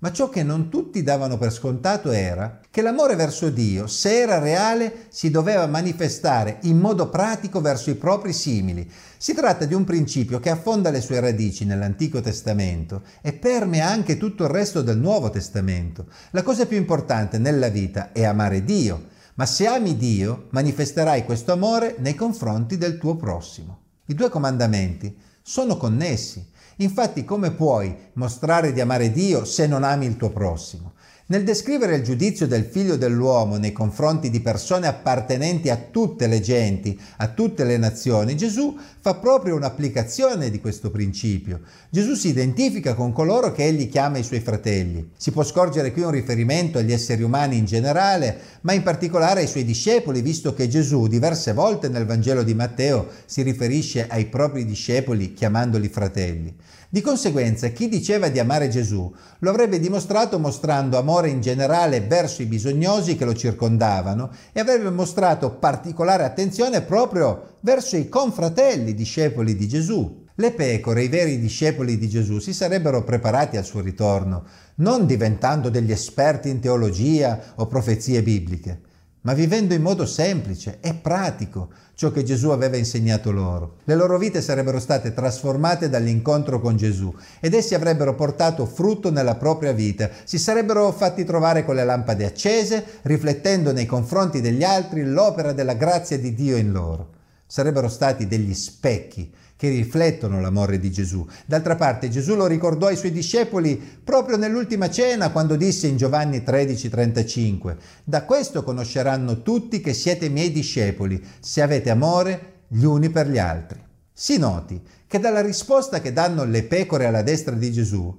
Ma 0.00 0.12
ciò 0.12 0.28
che 0.28 0.44
non 0.44 0.68
tutti 0.68 1.02
davano 1.02 1.38
per 1.38 1.52
scontato 1.52 2.12
era 2.12 2.60
che 2.70 2.82
l'amore 2.82 3.16
verso 3.16 3.50
Dio, 3.50 3.88
se 3.88 4.20
era 4.20 4.38
reale, 4.38 5.06
si 5.08 5.28
doveva 5.28 5.66
manifestare 5.66 6.58
in 6.62 6.78
modo 6.78 7.08
pratico 7.08 7.60
verso 7.60 7.90
i 7.90 7.96
propri 7.96 8.32
simili. 8.32 8.88
Si 9.16 9.34
tratta 9.34 9.64
di 9.64 9.74
un 9.74 9.82
principio 9.82 10.38
che 10.38 10.50
affonda 10.50 10.90
le 10.90 11.00
sue 11.00 11.18
radici 11.18 11.64
nell'Antico 11.64 12.20
Testamento 12.20 13.02
e 13.20 13.32
permea 13.32 13.88
anche 13.88 14.18
tutto 14.18 14.44
il 14.44 14.50
resto 14.50 14.82
del 14.82 14.98
Nuovo 14.98 15.30
Testamento. 15.30 16.06
La 16.30 16.44
cosa 16.44 16.66
più 16.66 16.76
importante 16.76 17.38
nella 17.38 17.68
vita 17.68 18.12
è 18.12 18.24
amare 18.24 18.62
Dio, 18.62 19.06
ma 19.34 19.46
se 19.46 19.66
ami 19.66 19.96
Dio 19.96 20.46
manifesterai 20.50 21.24
questo 21.24 21.50
amore 21.50 21.96
nei 21.98 22.14
confronti 22.14 22.78
del 22.78 22.98
tuo 22.98 23.16
prossimo. 23.16 23.80
I 24.06 24.14
due 24.14 24.28
comandamenti 24.28 25.16
sono 25.42 25.76
connessi 25.76 26.50
Infatti 26.80 27.24
come 27.24 27.50
puoi 27.50 27.94
mostrare 28.14 28.72
di 28.72 28.80
amare 28.80 29.10
Dio 29.10 29.44
se 29.44 29.66
non 29.66 29.82
ami 29.82 30.06
il 30.06 30.16
tuo 30.16 30.30
prossimo? 30.30 30.92
Nel 31.30 31.44
descrivere 31.44 31.94
il 31.94 32.02
giudizio 32.02 32.46
del 32.46 32.64
figlio 32.64 32.96
dell'uomo 32.96 33.58
nei 33.58 33.72
confronti 33.72 34.30
di 34.30 34.40
persone 34.40 34.86
appartenenti 34.86 35.68
a 35.68 35.76
tutte 35.76 36.26
le 36.26 36.40
genti, 36.40 36.98
a 37.18 37.28
tutte 37.28 37.64
le 37.64 37.76
nazioni, 37.76 38.34
Gesù 38.34 38.74
fa 38.98 39.12
proprio 39.16 39.54
un'applicazione 39.54 40.48
di 40.48 40.58
questo 40.58 40.90
principio. 40.90 41.60
Gesù 41.90 42.14
si 42.14 42.28
identifica 42.28 42.94
con 42.94 43.12
coloro 43.12 43.52
che 43.52 43.66
egli 43.66 43.90
chiama 43.90 44.16
i 44.16 44.22
suoi 44.22 44.40
fratelli. 44.40 45.10
Si 45.18 45.30
può 45.30 45.42
scorgere 45.42 45.92
qui 45.92 46.00
un 46.00 46.12
riferimento 46.12 46.78
agli 46.78 46.92
esseri 46.92 47.22
umani 47.22 47.58
in 47.58 47.66
generale, 47.66 48.38
ma 48.62 48.72
in 48.72 48.82
particolare 48.82 49.40
ai 49.40 49.48
suoi 49.48 49.66
discepoli, 49.66 50.22
visto 50.22 50.54
che 50.54 50.66
Gesù 50.66 51.08
diverse 51.08 51.52
volte 51.52 51.90
nel 51.90 52.06
Vangelo 52.06 52.42
di 52.42 52.54
Matteo 52.54 53.06
si 53.26 53.42
riferisce 53.42 54.06
ai 54.08 54.24
propri 54.28 54.64
discepoli 54.64 55.34
chiamandoli 55.34 55.88
fratelli. 55.88 56.56
Di 56.90 57.02
conseguenza, 57.02 57.68
chi 57.68 57.86
diceva 57.86 58.30
di 58.30 58.38
amare 58.38 58.70
Gesù 58.70 59.14
lo 59.40 59.50
avrebbe 59.50 59.78
dimostrato 59.78 60.38
mostrando 60.38 60.96
amore 60.96 61.28
in 61.28 61.42
generale 61.42 62.00
verso 62.00 62.40
i 62.40 62.46
bisognosi 62.46 63.14
che 63.14 63.26
lo 63.26 63.34
circondavano 63.34 64.30
e 64.52 64.60
avrebbe 64.60 64.88
mostrato 64.88 65.50
particolare 65.50 66.24
attenzione 66.24 66.80
proprio 66.80 67.56
verso 67.60 67.98
i 67.98 68.08
confratelli 68.08 68.94
discepoli 68.94 69.54
di 69.54 69.68
Gesù. 69.68 70.24
Le 70.34 70.52
pecore, 70.52 71.02
i 71.02 71.08
veri 71.08 71.38
discepoli 71.38 71.98
di 71.98 72.08
Gesù, 72.08 72.38
si 72.38 72.54
sarebbero 72.54 73.04
preparati 73.04 73.58
al 73.58 73.66
suo 73.66 73.82
ritorno, 73.82 74.44
non 74.76 75.04
diventando 75.04 75.68
degli 75.68 75.90
esperti 75.92 76.48
in 76.48 76.60
teologia 76.60 77.38
o 77.56 77.66
profezie 77.66 78.22
bibliche, 78.22 78.80
ma 79.22 79.32
vivendo 79.32 79.74
in 79.74 79.82
modo 79.82 80.06
semplice 80.06 80.78
e 80.80 80.94
pratico 80.94 81.70
ciò 81.94 82.10
che 82.10 82.22
Gesù 82.22 82.50
aveva 82.50 82.76
insegnato 82.76 83.32
loro. 83.32 83.78
Le 83.84 83.94
loro 83.94 84.18
vite 84.18 84.40
sarebbero 84.40 84.78
state 84.78 85.12
trasformate 85.12 85.88
dall'incontro 85.88 86.60
con 86.60 86.76
Gesù 86.76 87.12
ed 87.40 87.54
essi 87.54 87.74
avrebbero 87.74 88.14
portato 88.14 88.66
frutto 88.66 89.10
nella 89.10 89.34
propria 89.34 89.72
vita, 89.72 90.08
si 90.24 90.38
sarebbero 90.38 90.92
fatti 90.92 91.24
trovare 91.24 91.64
con 91.64 91.74
le 91.74 91.84
lampade 91.84 92.24
accese, 92.24 92.84
riflettendo 93.02 93.72
nei 93.72 93.86
confronti 93.86 94.40
degli 94.40 94.62
altri 94.62 95.04
l'opera 95.04 95.52
della 95.52 95.74
grazia 95.74 96.18
di 96.18 96.34
Dio 96.34 96.56
in 96.56 96.70
loro. 96.70 97.16
Sarebbero 97.50 97.88
stati 97.88 98.26
degli 98.26 98.52
specchi 98.52 99.32
che 99.56 99.70
riflettono 99.70 100.38
l'amore 100.40 100.78
di 100.78 100.92
Gesù. 100.92 101.26
D'altra 101.46 101.76
parte 101.76 102.10
Gesù 102.10 102.36
lo 102.36 102.46
ricordò 102.46 102.88
ai 102.88 102.96
suoi 102.96 103.10
discepoli 103.10 103.76
proprio 104.04 104.36
nell'ultima 104.36 104.90
cena 104.90 105.30
quando 105.30 105.56
disse 105.56 105.86
in 105.86 105.96
Giovanni 105.96 106.44
13:35, 106.44 107.76
da 108.04 108.24
questo 108.24 108.62
conosceranno 108.62 109.42
tutti 109.42 109.80
che 109.80 109.94
siete 109.94 110.28
miei 110.28 110.52
discepoli, 110.52 111.20
se 111.40 111.62
avete 111.62 111.88
amore 111.88 112.64
gli 112.68 112.84
uni 112.84 113.08
per 113.08 113.28
gli 113.28 113.38
altri. 113.38 113.82
Si 114.12 114.36
noti 114.36 114.80
che 115.06 115.18
dalla 115.18 115.40
risposta 115.40 116.00
che 116.00 116.12
danno 116.12 116.44
le 116.44 116.64
pecore 116.64 117.06
alla 117.06 117.22
destra 117.22 117.54
di 117.54 117.72
Gesù, 117.72 118.14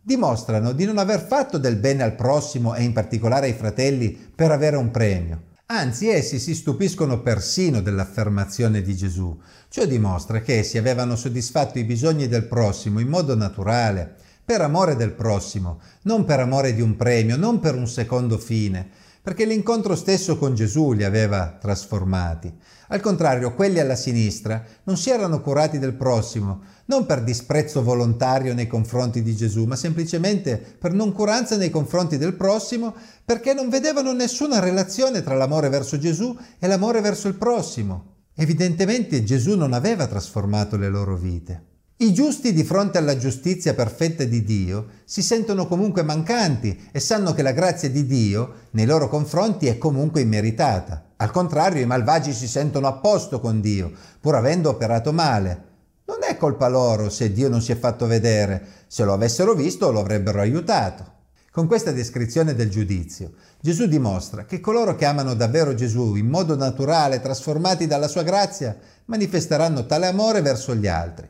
dimostrano 0.00 0.72
di 0.72 0.84
non 0.84 0.98
aver 0.98 1.20
fatto 1.26 1.56
del 1.56 1.76
bene 1.76 2.02
al 2.02 2.14
prossimo 2.14 2.74
e 2.74 2.82
in 2.82 2.92
particolare 2.92 3.46
ai 3.46 3.54
fratelli 3.54 4.10
per 4.10 4.50
avere 4.50 4.76
un 4.76 4.90
premio. 4.90 5.52
Anzi, 5.66 6.08
essi 6.08 6.38
si 6.38 6.54
stupiscono 6.54 7.22
persino 7.22 7.80
dell'affermazione 7.80 8.82
di 8.82 8.94
Gesù. 8.94 9.34
Ciò 9.70 9.86
dimostra 9.86 10.42
che 10.42 10.58
essi 10.58 10.76
avevano 10.76 11.16
soddisfatto 11.16 11.78
i 11.78 11.84
bisogni 11.84 12.28
del 12.28 12.44
prossimo 12.44 13.00
in 13.00 13.08
modo 13.08 13.34
naturale, 13.34 14.14
per 14.44 14.60
amore 14.60 14.94
del 14.94 15.12
prossimo, 15.12 15.80
non 16.02 16.26
per 16.26 16.40
amore 16.40 16.74
di 16.74 16.82
un 16.82 16.96
premio, 16.96 17.38
non 17.38 17.60
per 17.60 17.76
un 17.76 17.88
secondo 17.88 18.36
fine, 18.36 18.86
perché 19.22 19.46
l'incontro 19.46 19.96
stesso 19.96 20.36
con 20.36 20.54
Gesù 20.54 20.92
li 20.92 21.02
aveva 21.02 21.56
trasformati. 21.58 22.52
Al 22.94 23.00
contrario, 23.00 23.54
quelli 23.54 23.80
alla 23.80 23.96
sinistra 23.96 24.62
non 24.84 24.96
si 24.96 25.10
erano 25.10 25.40
curati 25.40 25.80
del 25.80 25.94
prossimo, 25.94 26.60
non 26.84 27.06
per 27.06 27.24
disprezzo 27.24 27.82
volontario 27.82 28.54
nei 28.54 28.68
confronti 28.68 29.20
di 29.20 29.34
Gesù, 29.34 29.64
ma 29.64 29.74
semplicemente 29.74 30.56
per 30.78 30.92
noncuranza 30.92 31.56
nei 31.56 31.70
confronti 31.70 32.18
del 32.18 32.34
prossimo, 32.34 32.94
perché 33.24 33.52
non 33.52 33.68
vedevano 33.68 34.12
nessuna 34.12 34.60
relazione 34.60 35.24
tra 35.24 35.34
l'amore 35.34 35.70
verso 35.70 35.98
Gesù 35.98 36.38
e 36.56 36.68
l'amore 36.68 37.00
verso 37.00 37.26
il 37.26 37.34
prossimo. 37.34 38.28
Evidentemente 38.36 39.24
Gesù 39.24 39.56
non 39.56 39.72
aveva 39.72 40.06
trasformato 40.06 40.76
le 40.76 40.88
loro 40.88 41.16
vite. 41.16 41.73
I 41.96 42.12
giusti 42.12 42.52
di 42.52 42.64
fronte 42.64 42.98
alla 42.98 43.16
giustizia 43.16 43.72
perfetta 43.72 44.24
di 44.24 44.42
Dio 44.42 44.86
si 45.04 45.22
sentono 45.22 45.68
comunque 45.68 46.02
mancanti 46.02 46.88
e 46.90 46.98
sanno 46.98 47.32
che 47.34 47.42
la 47.42 47.52
grazia 47.52 47.88
di 47.88 48.04
Dio 48.04 48.62
nei 48.72 48.84
loro 48.84 49.08
confronti 49.08 49.68
è 49.68 49.78
comunque 49.78 50.20
immeritata. 50.20 51.10
Al 51.18 51.30
contrario, 51.30 51.80
i 51.80 51.86
malvagi 51.86 52.32
si 52.32 52.48
sentono 52.48 52.88
a 52.88 52.94
posto 52.94 53.38
con 53.38 53.60
Dio, 53.60 53.92
pur 54.18 54.34
avendo 54.34 54.70
operato 54.70 55.12
male. 55.12 55.62
Non 56.06 56.18
è 56.28 56.36
colpa 56.36 56.66
loro 56.66 57.10
se 57.10 57.32
Dio 57.32 57.48
non 57.48 57.62
si 57.62 57.70
è 57.70 57.76
fatto 57.76 58.08
vedere, 58.08 58.66
se 58.88 59.04
lo 59.04 59.12
avessero 59.12 59.54
visto 59.54 59.92
lo 59.92 60.00
avrebbero 60.00 60.40
aiutato. 60.40 61.12
Con 61.52 61.68
questa 61.68 61.92
descrizione 61.92 62.56
del 62.56 62.70
giudizio, 62.70 63.34
Gesù 63.60 63.86
dimostra 63.86 64.46
che 64.46 64.58
coloro 64.58 64.96
che 64.96 65.04
amano 65.04 65.34
davvero 65.34 65.76
Gesù 65.76 66.16
in 66.16 66.26
modo 66.26 66.56
naturale, 66.56 67.20
trasformati 67.20 67.86
dalla 67.86 68.08
sua 68.08 68.24
grazia, 68.24 68.76
manifesteranno 69.04 69.86
tale 69.86 70.06
amore 70.06 70.42
verso 70.42 70.74
gli 70.74 70.88
altri. 70.88 71.28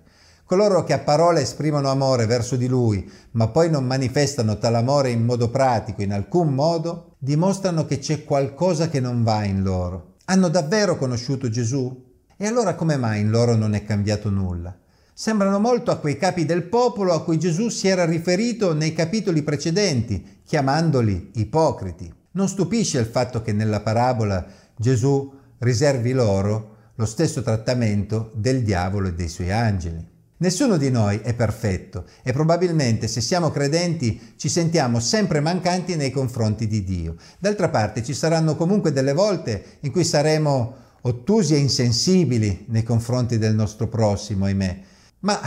Coloro 0.54 0.84
che 0.84 0.92
a 0.92 1.00
parole 1.00 1.40
esprimono 1.40 1.90
amore 1.90 2.26
verso 2.26 2.54
di 2.54 2.68
Lui, 2.68 3.10
ma 3.32 3.48
poi 3.48 3.68
non 3.68 3.84
manifestano 3.84 4.56
tal 4.56 4.76
amore 4.76 5.10
in 5.10 5.24
modo 5.24 5.50
pratico, 5.50 6.00
in 6.00 6.12
alcun 6.12 6.54
modo, 6.54 7.16
dimostrano 7.18 7.86
che 7.86 7.98
c'è 7.98 8.22
qualcosa 8.22 8.88
che 8.88 9.00
non 9.00 9.24
va 9.24 9.42
in 9.42 9.64
loro. 9.64 10.14
Hanno 10.26 10.46
davvero 10.46 10.96
conosciuto 10.96 11.48
Gesù? 11.48 12.04
E 12.36 12.46
allora 12.46 12.76
come 12.76 12.96
mai 12.96 13.22
in 13.22 13.30
loro 13.30 13.56
non 13.56 13.74
è 13.74 13.82
cambiato 13.82 14.30
nulla? 14.30 14.78
Sembrano 15.12 15.58
molto 15.58 15.90
a 15.90 15.96
quei 15.96 16.16
capi 16.16 16.44
del 16.44 16.62
popolo 16.62 17.14
a 17.14 17.24
cui 17.24 17.36
Gesù 17.36 17.68
si 17.68 17.88
era 17.88 18.04
riferito 18.04 18.74
nei 18.74 18.92
capitoli 18.92 19.42
precedenti, 19.42 20.42
chiamandoli 20.44 21.32
ipocriti. 21.34 22.14
Non 22.30 22.46
stupisce 22.46 23.00
il 23.00 23.06
fatto 23.06 23.42
che 23.42 23.52
nella 23.52 23.80
parabola 23.80 24.46
Gesù 24.76 25.34
riservi 25.58 26.12
loro 26.12 26.76
lo 26.94 27.06
stesso 27.06 27.42
trattamento 27.42 28.30
del 28.36 28.62
diavolo 28.62 29.08
e 29.08 29.14
dei 29.14 29.28
suoi 29.28 29.50
angeli. 29.50 30.12
Nessuno 30.36 30.76
di 30.76 30.90
noi 30.90 31.20
è 31.22 31.32
perfetto 31.32 32.06
e 32.24 32.32
probabilmente 32.32 33.06
se 33.06 33.20
siamo 33.20 33.50
credenti 33.50 34.34
ci 34.36 34.48
sentiamo 34.48 34.98
sempre 34.98 35.38
mancanti 35.38 35.94
nei 35.94 36.10
confronti 36.10 36.66
di 36.66 36.82
Dio. 36.82 37.14
D'altra 37.38 37.68
parte 37.68 38.02
ci 38.02 38.14
saranno 38.14 38.56
comunque 38.56 38.90
delle 38.90 39.12
volte 39.12 39.78
in 39.80 39.92
cui 39.92 40.04
saremo 40.04 40.74
ottusi 41.02 41.54
e 41.54 41.58
insensibili 41.58 42.64
nei 42.68 42.82
confronti 42.82 43.38
del 43.38 43.54
nostro 43.54 43.86
prossimo, 43.86 44.46
ahimè. 44.46 44.80
Ma 45.20 45.40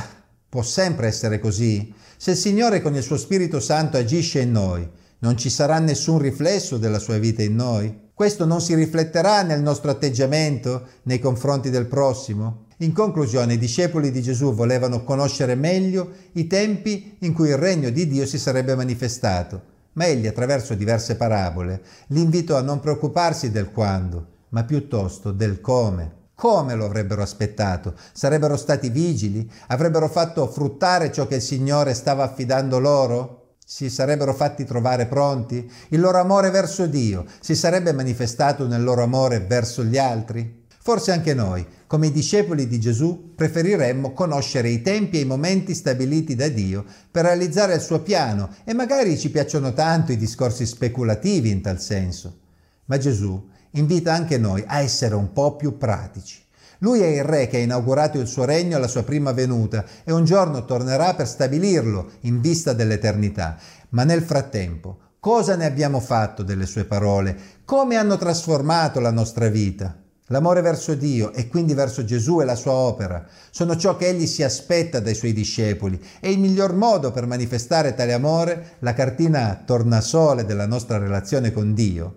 può 0.48 0.62
sempre 0.62 1.08
essere 1.08 1.40
così? 1.40 1.94
Se 2.16 2.32
il 2.32 2.38
Signore 2.38 2.82
con 2.82 2.96
il 2.96 3.04
suo 3.04 3.18
Spirito 3.18 3.60
Santo 3.60 3.98
agisce 3.98 4.40
in 4.40 4.52
noi, 4.52 4.90
non 5.20 5.36
ci 5.36 5.50
sarà 5.50 5.80
nessun 5.80 6.20
riflesso 6.20 6.78
della 6.78 7.00
sua 7.00 7.18
vita 7.18 7.44
in 7.44 7.56
noi? 7.56 8.06
Questo 8.14 8.46
non 8.46 8.62
si 8.62 8.74
rifletterà 8.74 9.42
nel 9.42 9.62
nostro 9.62 9.92
atteggiamento 9.92 10.88
nei 11.04 11.20
confronti 11.20 11.70
del 11.70 11.88
prossimo? 11.88 12.67
In 12.82 12.94
conclusione, 12.94 13.54
i 13.54 13.58
discepoli 13.58 14.12
di 14.12 14.22
Gesù 14.22 14.54
volevano 14.54 15.04
conoscere 15.04 15.56
meglio 15.56 16.12
i 16.34 16.46
tempi 16.46 17.18
in 17.22 17.34
cui 17.34 17.50
il 17.50 17.58
regno 17.58 17.90
di 17.90 18.08
Dio 18.08 18.28
si 18.28 18.38
sarebbe 18.38 18.76
manifestato, 18.76 19.62
ma 19.94 20.06
egli 20.06 20.28
attraverso 20.28 20.76
diverse 20.76 21.16
parabole 21.16 21.82
li 22.10 22.22
invitò 22.22 22.56
a 22.56 22.62
non 22.62 22.80
preoccuparsi 22.80 23.50
del 23.50 23.72
quando, 23.72 24.28
ma 24.50 24.64
piuttosto 24.64 25.32
del 25.32 25.60
come. 25.60 26.14
Come 26.36 26.76
lo 26.76 26.86
avrebbero 26.86 27.24
aspettato? 27.24 27.96
Sarebbero 28.14 28.56
stati 28.56 28.90
vigili? 28.90 29.50
Avrebbero 29.70 30.08
fatto 30.08 30.48
fruttare 30.48 31.12
ciò 31.12 31.26
che 31.26 31.38
il 31.38 31.42
Signore 31.42 31.96
stava 31.96 32.26
affidando 32.26 32.78
loro? 32.78 33.56
Si 33.66 33.90
sarebbero 33.90 34.36
fatti 34.36 34.66
trovare 34.66 35.08
pronti? 35.08 35.68
Il 35.90 36.00
loro 36.00 36.20
amore 36.20 36.52
verso 36.52 36.86
Dio 36.86 37.26
si 37.40 37.56
sarebbe 37.56 37.92
manifestato 37.92 38.68
nel 38.68 38.84
loro 38.84 39.02
amore 39.02 39.40
verso 39.40 39.84
gli 39.84 39.98
altri? 39.98 40.57
Forse 40.88 41.12
anche 41.12 41.34
noi, 41.34 41.68
come 41.86 42.08
i 42.08 42.14
discepoli 42.14 42.66
di 42.66 42.80
Gesù, 42.80 43.34
preferiremmo 43.36 44.14
conoscere 44.14 44.70
i 44.70 44.82
tempi 44.82 45.18
e 45.18 45.20
i 45.20 45.26
momenti 45.26 45.76
stabiliti 45.76 46.34
da 46.34 46.48
Dio 46.48 46.86
per 47.12 47.26
realizzare 47.26 47.74
il 47.74 47.82
suo 47.82 48.00
piano 48.00 48.52
e 48.64 48.74
magari 48.74 49.18
ci 49.18 49.30
piacciono 49.30 49.74
tanto 49.74 50.14
i 50.14 50.18
discorsi 50.18 50.66
speculativi 50.66 51.50
in 51.50 51.60
tal 51.60 51.82
senso. 51.82 52.38
Ma 52.86 52.98
Gesù 52.98 53.50
invita 53.72 54.14
anche 54.14 54.38
noi 54.38 54.64
a 54.66 54.80
essere 54.80 55.16
un 55.16 55.34
po' 55.34 55.58
più 55.58 55.78
pratici. 55.78 56.42
Lui 56.78 57.02
è 57.02 57.08
il 57.08 57.26
re 57.26 57.48
che 57.48 57.58
ha 57.58 57.64
inaugurato 57.64 58.18
il 58.18 58.28
suo 58.28 58.46
regno 58.46 58.78
alla 58.78 58.88
sua 58.88 59.04
prima 59.04 59.34
venuta 59.34 59.84
e 60.06 60.14
un 60.14 60.24
giorno 60.24 60.64
tornerà 60.64 61.16
per 61.16 61.28
stabilirlo 61.28 62.12
in 62.22 62.40
vista 62.40 62.72
dell'eternità. 62.72 63.58
Ma 63.90 64.06
nel 64.06 64.22
frattempo, 64.22 65.00
cosa 65.20 65.58
ne 65.58 65.66
abbiamo 65.66 66.00
fatto 66.00 66.44
delle 66.44 66.66
sue 66.66 66.86
parole? 66.86 67.38
Come 67.66 67.98
hanno 67.98 68.16
trasformato 68.16 69.02
la 69.02 69.12
nostra 69.12 69.50
vita? 69.50 70.04
L'amore 70.30 70.60
verso 70.60 70.94
Dio 70.94 71.32
e 71.32 71.48
quindi 71.48 71.74
verso 71.74 72.04
Gesù 72.04 72.42
e 72.42 72.46
la 72.46 72.56
sua 72.56 72.74
opera 72.74 73.26
sono 73.50 73.78
ciò 73.78 73.96
che 73.96 74.08
egli 74.08 74.28
si 74.28 74.44
aspetta 74.44 75.00
dai 75.00 75.16
suoi 75.16 75.32
discepoli 75.32 75.98
e 76.20 76.32
il 76.32 76.40
miglior 76.40 76.74
modo 76.74 77.12
per 77.12 77.26
manifestare 77.26 77.94
tale 77.94 78.12
amore, 78.12 78.76
la 78.80 78.94
cartina 78.94 79.64
tornasole 79.66 80.44
della 80.44 80.68
nostra 80.68 80.98
relazione 80.98 81.54
con 81.54 81.74
Dio, 81.74 82.16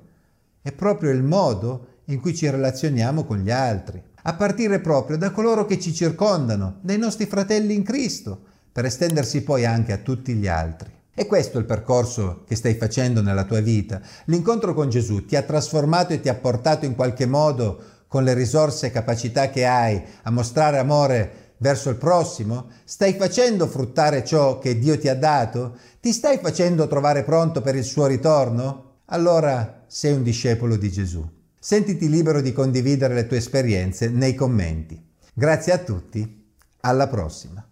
è 0.61 0.73
proprio 0.73 1.11
il 1.11 1.23
modo 1.23 1.87
in 2.07 2.21
cui 2.21 2.35
ci 2.35 2.51
relazioniamo 2.51 3.25
con 3.25 3.39
gli 3.39 3.51
altri, 3.53 4.03
a 4.23 4.35
partire 4.35 4.81
proprio 4.81 5.17
da 5.17 5.31
coloro 5.31 5.65
che 5.65 5.79
ci 5.79 5.95
circondano, 5.95 6.79
dai 6.81 6.99
nostri 6.99 7.27
fratelli 7.27 7.75
in 7.75 7.85
Cristo, 7.85 8.41
per 8.73 8.87
estendersi 8.87 9.43
poi 9.43 9.65
anche 9.65 9.93
a 9.93 9.99
tutti 9.99 10.35
gli 10.35 10.49
altri. 10.49 10.91
E 11.15 11.27
questo 11.27 11.59
è 11.59 11.61
il 11.61 11.67
percorso 11.67 12.43
che 12.47 12.57
stai 12.57 12.75
facendo 12.75 13.23
nella 13.23 13.45
tua 13.45 13.61
vita. 13.61 14.01
L'incontro 14.25 14.75
con 14.75 14.89
Gesù 14.89 15.27
ti 15.27 15.37
ha 15.37 15.43
trasformato 15.43 16.13
e 16.13 16.21
ti 16.21 16.29
ha 16.29 16.35
portato 16.35 16.87
in 16.87 16.95
qualche 16.95 17.27
modo 17.27 17.99
con 18.11 18.25
le 18.25 18.35
risorse 18.35 18.87
e 18.87 18.91
capacità 18.91 19.51
che 19.51 19.65
hai 19.65 20.03
a 20.25 20.33
mostrare 20.33 20.79
amore 20.79 21.53
verso 21.59 21.91
il 21.91 21.95
prossimo? 21.95 22.71
Stai 22.83 23.15
facendo 23.15 23.69
fruttare 23.69 24.25
ciò 24.25 24.59
che 24.59 24.81
Dio 24.81 24.99
ti 24.99 25.07
ha 25.07 25.15
dato? 25.15 25.77
Ti 26.01 26.13
stai 26.13 26.39
facendo 26.39 26.89
trovare 26.89 27.23
pronto 27.23 27.61
per 27.61 27.77
il 27.77 27.85
suo 27.85 28.07
ritorno? 28.07 29.03
Allora 29.07 29.85
sei 29.87 30.13
un 30.13 30.25
discepolo 30.25 30.75
di 30.75 30.91
Gesù. 30.91 31.25
Sentiti 31.57 32.09
libero 32.09 32.41
di 32.41 32.53
condividere 32.53 33.15
le 33.15 33.29
tue 33.29 33.37
esperienze 33.37 34.09
nei 34.09 34.35
commenti. 34.35 35.01
Grazie 35.33 35.73
a 35.73 35.79
tutti, 35.79 36.53
alla 36.81 37.07
prossima. 37.07 37.65